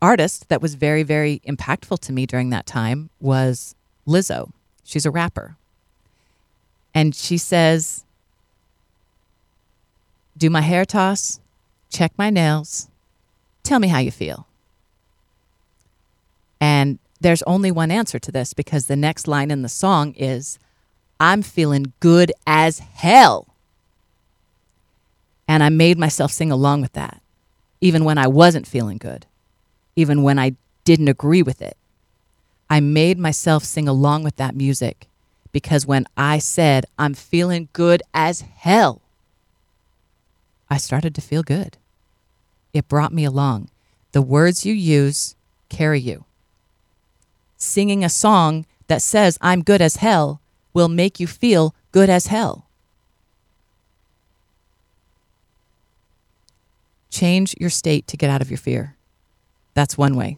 artist 0.02 0.50
that 0.50 0.62
was 0.62 0.76
very, 0.76 1.04
very 1.04 1.42
impactful 1.48 2.00
to 2.00 2.12
me 2.12 2.26
during 2.26 2.50
that 2.50 2.66
time 2.66 3.10
was 3.20 3.76
Lizzo. 4.06 4.52
She's 4.84 5.06
a 5.06 5.12
rapper. 5.12 5.56
And 6.94 7.16
she 7.16 7.38
says, 7.38 8.04
Do 10.38 10.50
my 10.50 10.62
hair 10.62 10.86
toss, 10.86 11.40
check 11.90 12.12
my 12.18 12.30
nails, 12.30 12.90
tell 13.63 13.80
me 13.80 13.88
how 13.88 13.99
you 13.99 14.12
feel. 14.12 14.47
And 16.60 16.99
there's 17.19 17.41
only 17.43 17.71
one 17.71 17.91
answer 17.91 18.19
to 18.19 18.32
this 18.32 18.54
because 18.54 18.86
the 18.86 18.95
next 18.95 19.28
line 19.28 19.52
in 19.52 19.62
the 19.62 19.69
song 19.69 20.13
is, 20.13 20.60
I'm 21.19 21.41
feeling 21.41 21.93
good 21.99 22.32
as 22.45 22.80
hell. 22.80 23.47
And 25.47 25.63
I 25.63 25.69
made 25.69 25.97
myself 25.97 26.32
sing 26.32 26.52
along 26.52 26.82
with 26.82 26.93
that, 26.93 27.21
even 27.82 28.06
when 28.06 28.17
I 28.17 28.28
wasn't 28.28 28.67
feeling 28.67 28.97
good, 28.97 29.26
even 29.95 30.23
when 30.23 30.39
I 30.39 30.56
didn't 30.84 31.08
agree 31.08 31.41
with 31.41 31.62
it. 31.62 31.78
I 32.69 32.80
made 32.80 33.19
myself 33.19 33.63
sing 33.63 33.88
along 33.88 34.23
with 34.23 34.36
that 34.38 34.56
music 34.56 35.08
because 35.52 35.86
when 35.86 36.06
I 36.17 36.39
said, 36.39 36.86
I'm 36.97 37.13
feeling 37.13 37.69
good 37.71 38.02
as 38.13 38.41
hell, 38.41 39.02
I 40.69 40.78
started 40.78 41.13
to 41.15 41.21
feel 41.21 41.43
good. 41.43 41.78
It 42.74 42.88
brought 42.88 43.14
me 43.14 43.24
along. 43.24 43.70
The 44.12 44.22
words 44.22 44.66
you 44.66 44.74
use 44.74 45.36
carry 45.70 46.00
you. 46.00 46.26
Singing 47.58 48.04
a 48.04 48.10
song 48.10 48.66
that 48.88 49.02
says, 49.02 49.38
I'm 49.42 49.64
good 49.64 49.82
as 49.82 49.98
hell, 49.98 50.42
will 50.74 50.90
make 50.90 51.20
you 51.20 51.28
feel 51.28 51.74
good 51.92 52.10
as 52.10 52.28
hell. 52.28 52.68
Change 57.10 57.56
your 57.60 57.70
state 57.70 58.08
to 58.08 58.18
get 58.18 58.30
out 58.30 58.42
of 58.42 58.50
your 58.50 58.58
fear. 58.58 58.96
That's 59.76 59.98
one 59.98 60.16
way. 60.16 60.38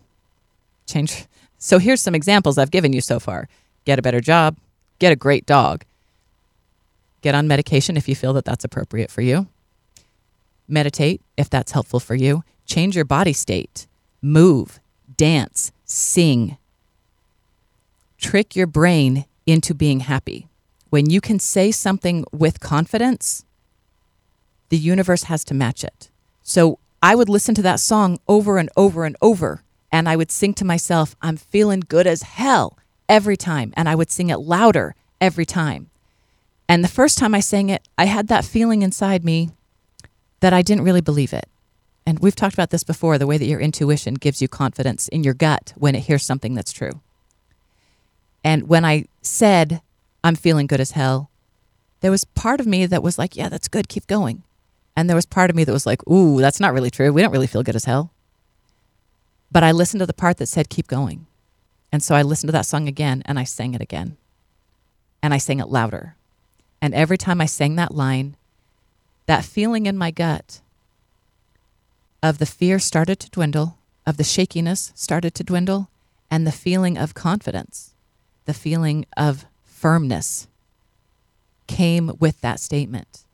Change. 0.86 1.26
So 1.58 1.80
here's 1.80 2.02
some 2.02 2.14
examples 2.14 2.60
I've 2.60 2.70
given 2.70 2.94
you 2.94 3.02
so 3.02 3.20
far 3.20 3.48
get 3.86 3.98
a 3.98 4.02
better 4.04 4.22
job, 4.22 4.58
get 5.00 5.12
a 5.12 5.16
great 5.16 5.48
dog, 5.48 5.84
get 7.22 7.34
on 7.34 7.48
medication 7.48 7.98
if 7.98 8.08
you 8.08 8.14
feel 8.14 8.34
that 8.34 8.46
that's 8.46 8.64
appropriate 8.64 9.10
for 9.10 9.22
you, 9.22 9.48
meditate 10.68 11.22
if 11.38 11.50
that's 11.50 11.72
helpful 11.72 12.00
for 12.00 12.16
you, 12.16 12.44
change 12.66 12.96
your 12.96 13.06
body 13.06 13.34
state, 13.34 13.88
move, 14.22 14.80
dance, 15.18 15.72
sing. 15.86 16.58
Trick 18.18 18.56
your 18.56 18.68
brain 18.68 19.26
into 19.46 19.74
being 19.74 20.02
happy. 20.02 20.48
When 20.90 21.10
you 21.10 21.22
can 21.22 21.40
say 21.40 21.72
something 21.72 22.26
with 22.32 22.60
confidence, 22.60 23.46
the 24.70 24.78
universe 24.78 25.24
has 25.24 25.44
to 25.46 25.54
match 25.54 25.84
it. 25.84 26.10
So 26.42 26.80
I 27.02 27.16
would 27.16 27.30
listen 27.30 27.54
to 27.56 27.62
that 27.62 27.80
song 27.80 28.20
over 28.28 28.58
and 28.58 28.70
over 28.76 29.06
and 29.06 29.16
over, 29.22 29.64
and 29.92 30.10
I 30.10 30.16
would 30.16 30.32
sing 30.32 30.54
to 30.56 30.66
myself, 30.66 31.16
I'm 31.22 31.38
feeling 31.38 31.82
good 31.88 32.08
as 32.08 32.24
hell 32.24 32.78
every 33.08 33.38
time. 33.38 33.74
And 33.78 33.88
I 33.88 33.96
would 33.96 34.10
sing 34.10 34.30
it 34.30 34.38
louder 34.38 34.96
every 35.22 35.46
time. 35.46 35.90
And 36.68 36.84
the 36.84 36.90
first 36.90 37.18
time 37.18 37.36
I 37.36 37.40
sang 37.40 37.70
it, 37.70 37.88
I 37.98 38.06
had 38.06 38.28
that 38.28 38.44
feeling 38.44 38.82
inside 38.82 39.24
me 39.24 39.52
that 40.46 40.54
I 40.54 40.62
didn't 40.62 40.84
really 40.84 41.02
believe 41.02 41.34
it. 41.34 41.50
And 42.06 42.20
we've 42.20 42.36
talked 42.36 42.54
about 42.54 42.70
this 42.70 42.84
before 42.84 43.18
the 43.18 43.26
way 43.26 43.40
that 43.40 43.48
your 43.48 43.60
intuition 43.60 44.14
gives 44.14 44.44
you 44.44 44.48
confidence 44.48 45.08
in 45.08 45.24
your 45.24 45.34
gut 45.34 45.74
when 45.76 45.96
it 45.96 46.02
hears 46.02 46.22
something 46.22 46.54
that's 46.54 46.72
true. 46.72 47.02
And 48.44 48.70
when 48.70 48.86
I 48.86 49.06
said, 49.24 49.82
I'm 50.24 50.36
feeling 50.36 50.68
good 50.68 50.80
as 50.80 50.92
hell, 50.92 51.32
there 52.02 52.12
was 52.12 52.26
part 52.26 52.60
of 52.60 52.68
me 52.68 52.86
that 52.86 53.02
was 53.02 53.18
like, 53.18 53.36
yeah, 53.36 53.50
that's 53.50 53.68
good, 53.68 53.90
keep 53.90 54.06
going. 54.06 54.44
And 54.96 55.10
there 55.10 55.16
was 55.16 55.26
part 55.26 55.50
of 55.50 55.56
me 55.56 55.64
that 55.64 55.74
was 55.74 55.88
like, 55.88 56.08
ooh, 56.08 56.40
that's 56.40 56.60
not 56.60 56.74
really 56.74 56.92
true. 56.92 57.12
We 57.12 57.24
don't 57.24 57.32
really 57.32 57.48
feel 57.48 57.64
good 57.64 57.76
as 57.76 57.86
hell. 57.86 58.12
But 59.52 59.64
I 59.64 59.72
listened 59.72 60.02
to 60.02 60.06
the 60.06 60.14
part 60.14 60.38
that 60.38 60.46
said, 60.46 60.70
keep 60.70 60.86
going. 60.86 61.26
And 61.92 62.04
so 62.04 62.14
I 62.14 62.22
listened 62.22 62.50
to 62.50 62.58
that 62.60 62.68
song 62.68 62.88
again 62.88 63.24
and 63.26 63.40
I 63.40 63.46
sang 63.46 63.74
it 63.74 63.82
again. 63.82 64.16
And 65.24 65.34
I 65.34 65.40
sang 65.40 65.60
it 65.60 65.70
louder. 65.70 66.16
And 66.84 66.94
every 66.94 67.18
time 67.18 67.42
I 67.42 67.48
sang 67.48 67.78
that 67.78 67.96
line, 67.96 68.38
that 69.26 69.46
feeling 69.46 69.86
in 69.86 69.98
my 69.98 70.12
gut 70.12 70.62
of 72.22 72.38
the 72.38 72.46
fear 72.46 72.80
started 72.80 73.20
to 73.20 73.30
dwindle, 73.30 73.78
of 74.06 74.18
the 74.18 74.24
shakiness 74.24 74.92
started 74.96 75.36
to 75.36 75.44
dwindle, 75.44 75.90
and 76.30 76.46
the 76.46 76.52
feeling 76.52 76.98
of 76.98 77.14
confidence, 77.14 77.94
the 78.46 78.54
feeling 78.54 79.06
of 79.16 79.46
firmness 79.64 80.48
came 81.68 82.12
with 82.20 82.42
that 82.42 82.60
statement 82.60 83.26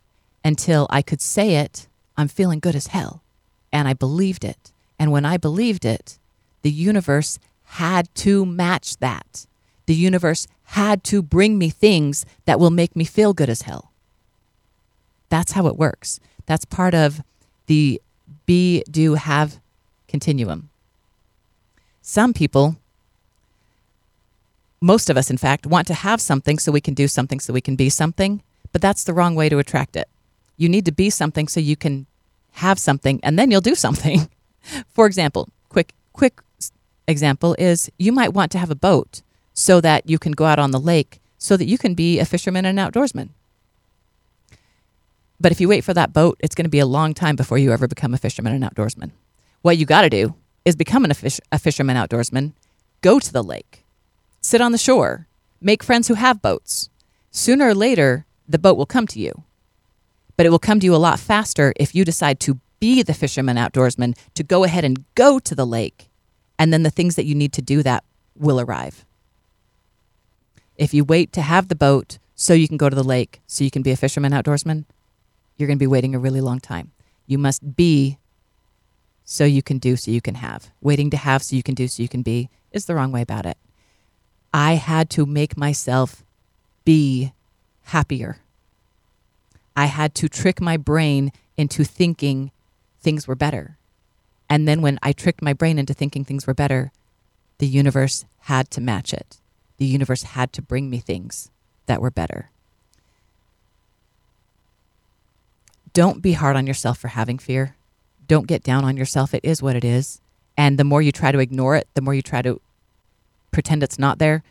until 0.43 0.87
I 0.89 1.01
could 1.01 1.21
say 1.21 1.55
it, 1.55 1.87
I'm 2.17 2.27
feeling 2.27 2.59
good 2.59 2.75
as 2.75 2.87
hell. 2.87 3.23
And 3.71 3.87
I 3.87 3.93
believed 3.93 4.43
it. 4.43 4.71
And 4.99 5.11
when 5.11 5.25
I 5.25 5.37
believed 5.37 5.85
it, 5.85 6.17
the 6.61 6.71
universe 6.71 7.39
had 7.63 8.13
to 8.15 8.45
match 8.45 8.97
that. 8.97 9.45
The 9.85 9.95
universe 9.95 10.47
had 10.63 11.03
to 11.05 11.21
bring 11.21 11.57
me 11.57 11.69
things 11.69 12.25
that 12.45 12.59
will 12.59 12.69
make 12.69 12.95
me 12.95 13.05
feel 13.05 13.33
good 13.33 13.49
as 13.49 13.63
hell. 13.63 13.90
That's 15.31 15.53
how 15.53 15.65
it 15.67 15.77
works. 15.77 16.19
That's 16.45 16.65
part 16.65 16.93
of 16.93 17.23
the 17.67 18.01
be, 18.45 18.83
do, 18.91 19.15
have 19.15 19.59
continuum. 20.09 20.69
Some 22.01 22.33
people, 22.33 22.75
most 24.81 25.09
of 25.09 25.15
us, 25.15 25.31
in 25.31 25.37
fact, 25.37 25.65
want 25.65 25.87
to 25.87 25.93
have 25.93 26.19
something 26.19 26.59
so 26.59 26.71
we 26.71 26.81
can 26.81 26.93
do 26.93 27.07
something 27.07 27.39
so 27.39 27.53
we 27.53 27.61
can 27.61 27.77
be 27.77 27.89
something, 27.89 28.43
but 28.73 28.81
that's 28.81 29.05
the 29.05 29.13
wrong 29.13 29.33
way 29.33 29.47
to 29.47 29.57
attract 29.57 29.95
it. 29.95 30.09
You 30.57 30.67
need 30.67 30.83
to 30.83 30.91
be 30.91 31.09
something 31.09 31.47
so 31.47 31.61
you 31.61 31.77
can 31.77 32.07
have 32.55 32.77
something 32.77 33.21
and 33.23 33.39
then 33.39 33.51
you'll 33.51 33.61
do 33.61 33.75
something. 33.75 34.29
For 34.93 35.05
example, 35.05 35.47
quick 35.69 35.93
quick 36.11 36.41
example 37.07 37.55
is 37.57 37.89
you 37.97 38.11
might 38.11 38.33
want 38.33 38.51
to 38.51 38.57
have 38.57 38.69
a 38.69 38.75
boat 38.75 39.21
so 39.53 39.79
that 39.79 40.09
you 40.09 40.19
can 40.19 40.33
go 40.33 40.45
out 40.45 40.59
on 40.59 40.71
the 40.71 40.79
lake 40.79 41.21
so 41.37 41.55
that 41.55 41.65
you 41.65 41.77
can 41.77 41.93
be 41.93 42.19
a 42.19 42.25
fisherman 42.25 42.65
and 42.65 42.77
an 42.77 42.91
outdoorsman. 42.91 43.29
But 45.41 45.51
if 45.51 45.59
you 45.59 45.67
wait 45.67 45.83
for 45.83 45.93
that 45.93 46.13
boat, 46.13 46.37
it's 46.39 46.55
going 46.55 46.65
to 46.65 46.69
be 46.69 46.79
a 46.79 46.85
long 46.85 47.13
time 47.13 47.35
before 47.35 47.57
you 47.57 47.71
ever 47.71 47.87
become 47.87 48.13
a 48.13 48.17
fisherman 48.17 48.53
and 48.53 48.63
outdoorsman. 48.63 49.11
What 49.61 49.77
you 49.77 49.85
got 49.85 50.01
to 50.01 50.09
do 50.09 50.35
is 50.65 50.75
become 50.75 51.03
an, 51.05 51.13
fish, 51.13 51.39
a 51.51 51.59
fisherman 51.59 51.97
outdoorsman, 51.97 52.53
go 53.01 53.19
to 53.19 53.33
the 53.33 53.43
lake, 53.43 53.83
sit 54.41 54.61
on 54.61 54.71
the 54.71 54.77
shore, 54.77 55.27
make 55.59 55.83
friends 55.83 56.07
who 56.07 56.13
have 56.13 56.41
boats. 56.41 56.89
Sooner 57.31 57.67
or 57.67 57.75
later, 57.75 58.25
the 58.47 58.59
boat 58.59 58.77
will 58.77 58.85
come 58.85 59.07
to 59.07 59.19
you 59.19 59.43
but 60.41 60.47
it 60.47 60.49
will 60.49 60.57
come 60.57 60.79
to 60.79 60.85
you 60.85 60.95
a 60.95 60.97
lot 60.97 61.19
faster 61.19 61.71
if 61.75 61.93
you 61.93 62.03
decide 62.03 62.39
to 62.39 62.59
be 62.79 63.03
the 63.03 63.13
fisherman 63.13 63.57
outdoorsman, 63.57 64.17
to 64.33 64.41
go 64.41 64.63
ahead 64.63 64.83
and 64.83 65.05
go 65.13 65.37
to 65.37 65.53
the 65.53 65.67
lake. 65.67 66.09
And 66.57 66.73
then 66.73 66.81
the 66.81 66.89
things 66.89 67.15
that 67.15 67.25
you 67.25 67.35
need 67.35 67.53
to 67.53 67.61
do 67.61 67.83
that 67.83 68.03
will 68.35 68.59
arrive. 68.59 69.05
If 70.77 70.95
you 70.95 71.03
wait 71.03 71.31
to 71.33 71.43
have 71.43 71.67
the 71.67 71.75
boat 71.75 72.17
so 72.33 72.55
you 72.55 72.67
can 72.67 72.77
go 72.77 72.89
to 72.89 72.95
the 72.95 73.03
lake, 73.03 73.39
so 73.45 73.63
you 73.63 73.69
can 73.69 73.83
be 73.83 73.91
a 73.91 73.95
fisherman 73.95 74.31
outdoorsman, 74.31 74.85
you're 75.61 75.67
going 75.67 75.77
to 75.77 75.83
be 75.83 75.87
waiting 75.87 76.15
a 76.15 76.19
really 76.19 76.41
long 76.41 76.59
time. 76.59 76.91
You 77.27 77.37
must 77.37 77.75
be 77.77 78.17
so 79.23 79.45
you 79.45 79.61
can 79.61 79.77
do, 79.77 79.95
so 79.95 80.11
you 80.11 80.19
can 80.19 80.35
have. 80.35 80.71
Waiting 80.81 81.09
to 81.11 81.17
have 81.17 81.43
so 81.43 81.55
you 81.55 81.63
can 81.63 81.75
do, 81.75 81.87
so 81.87 82.03
you 82.03 82.09
can 82.09 82.23
be 82.23 82.49
is 82.71 82.85
the 82.85 82.95
wrong 82.95 83.11
way 83.11 83.21
about 83.21 83.45
it. 83.45 83.57
I 84.53 84.73
had 84.73 85.09
to 85.11 85.25
make 85.25 85.55
myself 85.55 86.23
be 86.83 87.31
happier. 87.83 88.39
I 89.75 89.85
had 89.85 90.13
to 90.15 90.27
trick 90.27 90.59
my 90.59 90.75
brain 90.75 91.31
into 91.55 91.83
thinking 91.83 92.51
things 92.99 93.27
were 93.27 93.35
better. 93.35 93.77
And 94.49 94.67
then 94.67 94.81
when 94.81 94.99
I 95.01 95.13
tricked 95.13 95.41
my 95.41 95.53
brain 95.53 95.79
into 95.79 95.93
thinking 95.93 96.25
things 96.25 96.45
were 96.45 96.53
better, 96.53 96.91
the 97.59 97.67
universe 97.67 98.25
had 98.39 98.69
to 98.71 98.81
match 98.81 99.13
it. 99.13 99.37
The 99.77 99.85
universe 99.85 100.23
had 100.23 100.51
to 100.53 100.61
bring 100.61 100.89
me 100.89 100.97
things 100.97 101.49
that 101.85 102.01
were 102.01 102.11
better. 102.11 102.51
Don't 105.93 106.21
be 106.21 106.33
hard 106.33 106.55
on 106.55 106.67
yourself 106.67 106.97
for 106.97 107.09
having 107.09 107.37
fear. 107.37 107.75
Don't 108.27 108.47
get 108.47 108.63
down 108.63 108.85
on 108.85 108.97
yourself. 108.97 109.33
It 109.33 109.43
is 109.43 109.61
what 109.61 109.75
it 109.75 109.83
is. 109.83 110.21
And 110.57 110.77
the 110.77 110.83
more 110.83 111.01
you 111.01 111.11
try 111.11 111.31
to 111.31 111.39
ignore 111.39 111.75
it, 111.75 111.87
the 111.93 112.01
more 112.01 112.13
you 112.13 112.21
try 112.21 112.41
to 112.41 112.61
pretend 113.51 113.83
it's 113.83 113.99
not 113.99 114.19
there, 114.19 114.43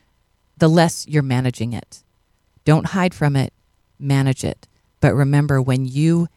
the 0.59 0.69
less 0.69 1.07
you're 1.09 1.23
managing 1.23 1.73
it. 1.73 2.03
Don't 2.65 2.89
hide 2.89 3.15
from 3.15 3.37
it, 3.37 3.53
manage 3.99 4.45
it. 4.45 4.67
But 5.01 5.15
remember, 5.15 5.63
when 5.63 5.87
you 5.87 6.29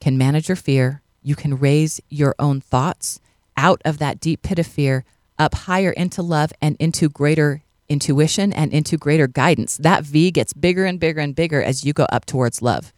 can 0.00 0.18
manage 0.18 0.48
your 0.48 0.56
fear, 0.56 1.02
you 1.22 1.36
can 1.36 1.58
raise 1.58 2.00
your 2.08 2.34
own 2.38 2.60
thoughts 2.60 3.20
out 3.56 3.80
of 3.84 3.98
that 3.98 4.20
deep 4.20 4.42
pit 4.42 4.58
of 4.58 4.66
fear 4.66 5.04
up 5.38 5.54
higher 5.54 5.90
into 5.90 6.22
love 6.22 6.52
and 6.60 6.76
into 6.80 7.08
greater 7.08 7.62
intuition 7.88 8.52
and 8.52 8.72
into 8.72 8.96
greater 8.96 9.26
guidance. 9.26 9.76
That 9.76 10.04
V 10.04 10.30
gets 10.30 10.52
bigger 10.52 10.84
and 10.84 10.98
bigger 10.98 11.20
and 11.20 11.34
bigger 11.34 11.62
as 11.62 11.84
you 11.84 11.92
go 11.92 12.04
up 12.10 12.26
towards 12.26 12.60
love. 12.60 12.92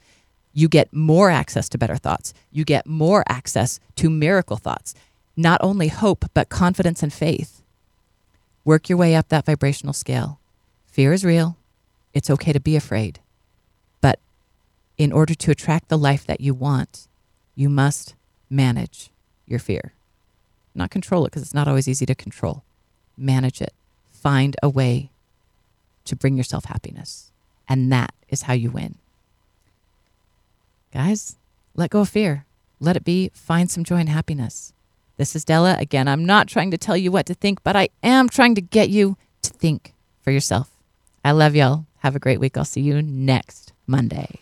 You 0.54 0.68
get 0.68 0.92
more 0.92 1.30
access 1.30 1.68
to 1.70 1.78
better 1.78 1.96
thoughts. 1.96 2.34
You 2.52 2.64
get 2.64 2.86
more 2.86 3.24
access 3.28 3.80
to 3.96 4.10
miracle 4.10 4.56
thoughts. 4.58 4.94
Not 5.36 5.60
only 5.62 5.88
hope, 5.88 6.26
but 6.34 6.48
confidence 6.48 7.02
and 7.02 7.12
faith. 7.12 7.62
Work 8.64 8.88
your 8.88 8.98
way 8.98 9.14
up 9.16 9.28
that 9.28 9.46
vibrational 9.46 9.94
scale. 9.94 10.40
Fear 10.88 11.12
is 11.14 11.24
real. 11.24 11.56
It's 12.14 12.30
okay 12.30 12.52
to 12.52 12.60
be 12.60 12.76
afraid 12.76 13.20
But 14.00 14.18
in 14.98 15.12
order 15.12 15.34
to 15.34 15.50
attract 15.50 15.88
the 15.88 15.98
life 15.98 16.26
that 16.26 16.40
you 16.40 16.54
want, 16.54 17.08
you 17.56 17.68
must 17.68 18.14
manage 18.50 19.10
your 19.46 19.60
fear. 19.60 19.94
not 20.74 20.90
control 20.90 21.26
it 21.26 21.30
because 21.30 21.42
it's 21.42 21.54
not 21.54 21.68
always 21.68 21.88
easy 21.88 22.06
to 22.06 22.14
control. 22.14 22.64
Manage 23.18 23.60
it. 23.62 23.74
Find 24.10 24.56
a 24.62 24.68
way 24.70 25.10
to 26.06 26.16
bring 26.16 26.36
yourself 26.36 26.66
happiness. 26.66 27.30
And 27.68 27.92
that 27.92 28.12
is 28.28 28.42
how 28.42 28.54
you 28.54 28.70
win. 28.70 28.96
Guys, 30.92 31.36
let 31.74 31.90
go 31.90 32.00
of 32.00 32.08
fear. 32.08 32.44
Let 32.80 32.96
it 32.96 33.04
be. 33.04 33.30
Find 33.32 33.70
some 33.70 33.84
joy 33.84 33.96
and 33.96 34.08
happiness. 34.08 34.72
This 35.18 35.36
is 35.36 35.44
Della. 35.44 35.76
Again, 35.78 36.08
I'm 36.08 36.24
not 36.24 36.48
trying 36.48 36.70
to 36.72 36.78
tell 36.78 36.96
you 36.96 37.12
what 37.12 37.26
to 37.26 37.34
think, 37.34 37.62
but 37.62 37.76
I 37.76 37.90
am 38.02 38.28
trying 38.28 38.54
to 38.56 38.60
get 38.60 38.88
you 38.88 39.16
to 39.42 39.50
think 39.50 39.94
for 40.22 40.30
yourself. 40.32 40.70
I 41.24 41.30
love 41.32 41.54
y'all. 41.54 41.86
Have 41.98 42.16
a 42.16 42.20
great 42.20 42.40
week. 42.40 42.56
I'll 42.56 42.64
see 42.64 42.80
you 42.80 43.02
next 43.02 43.72
Monday. 43.86 44.40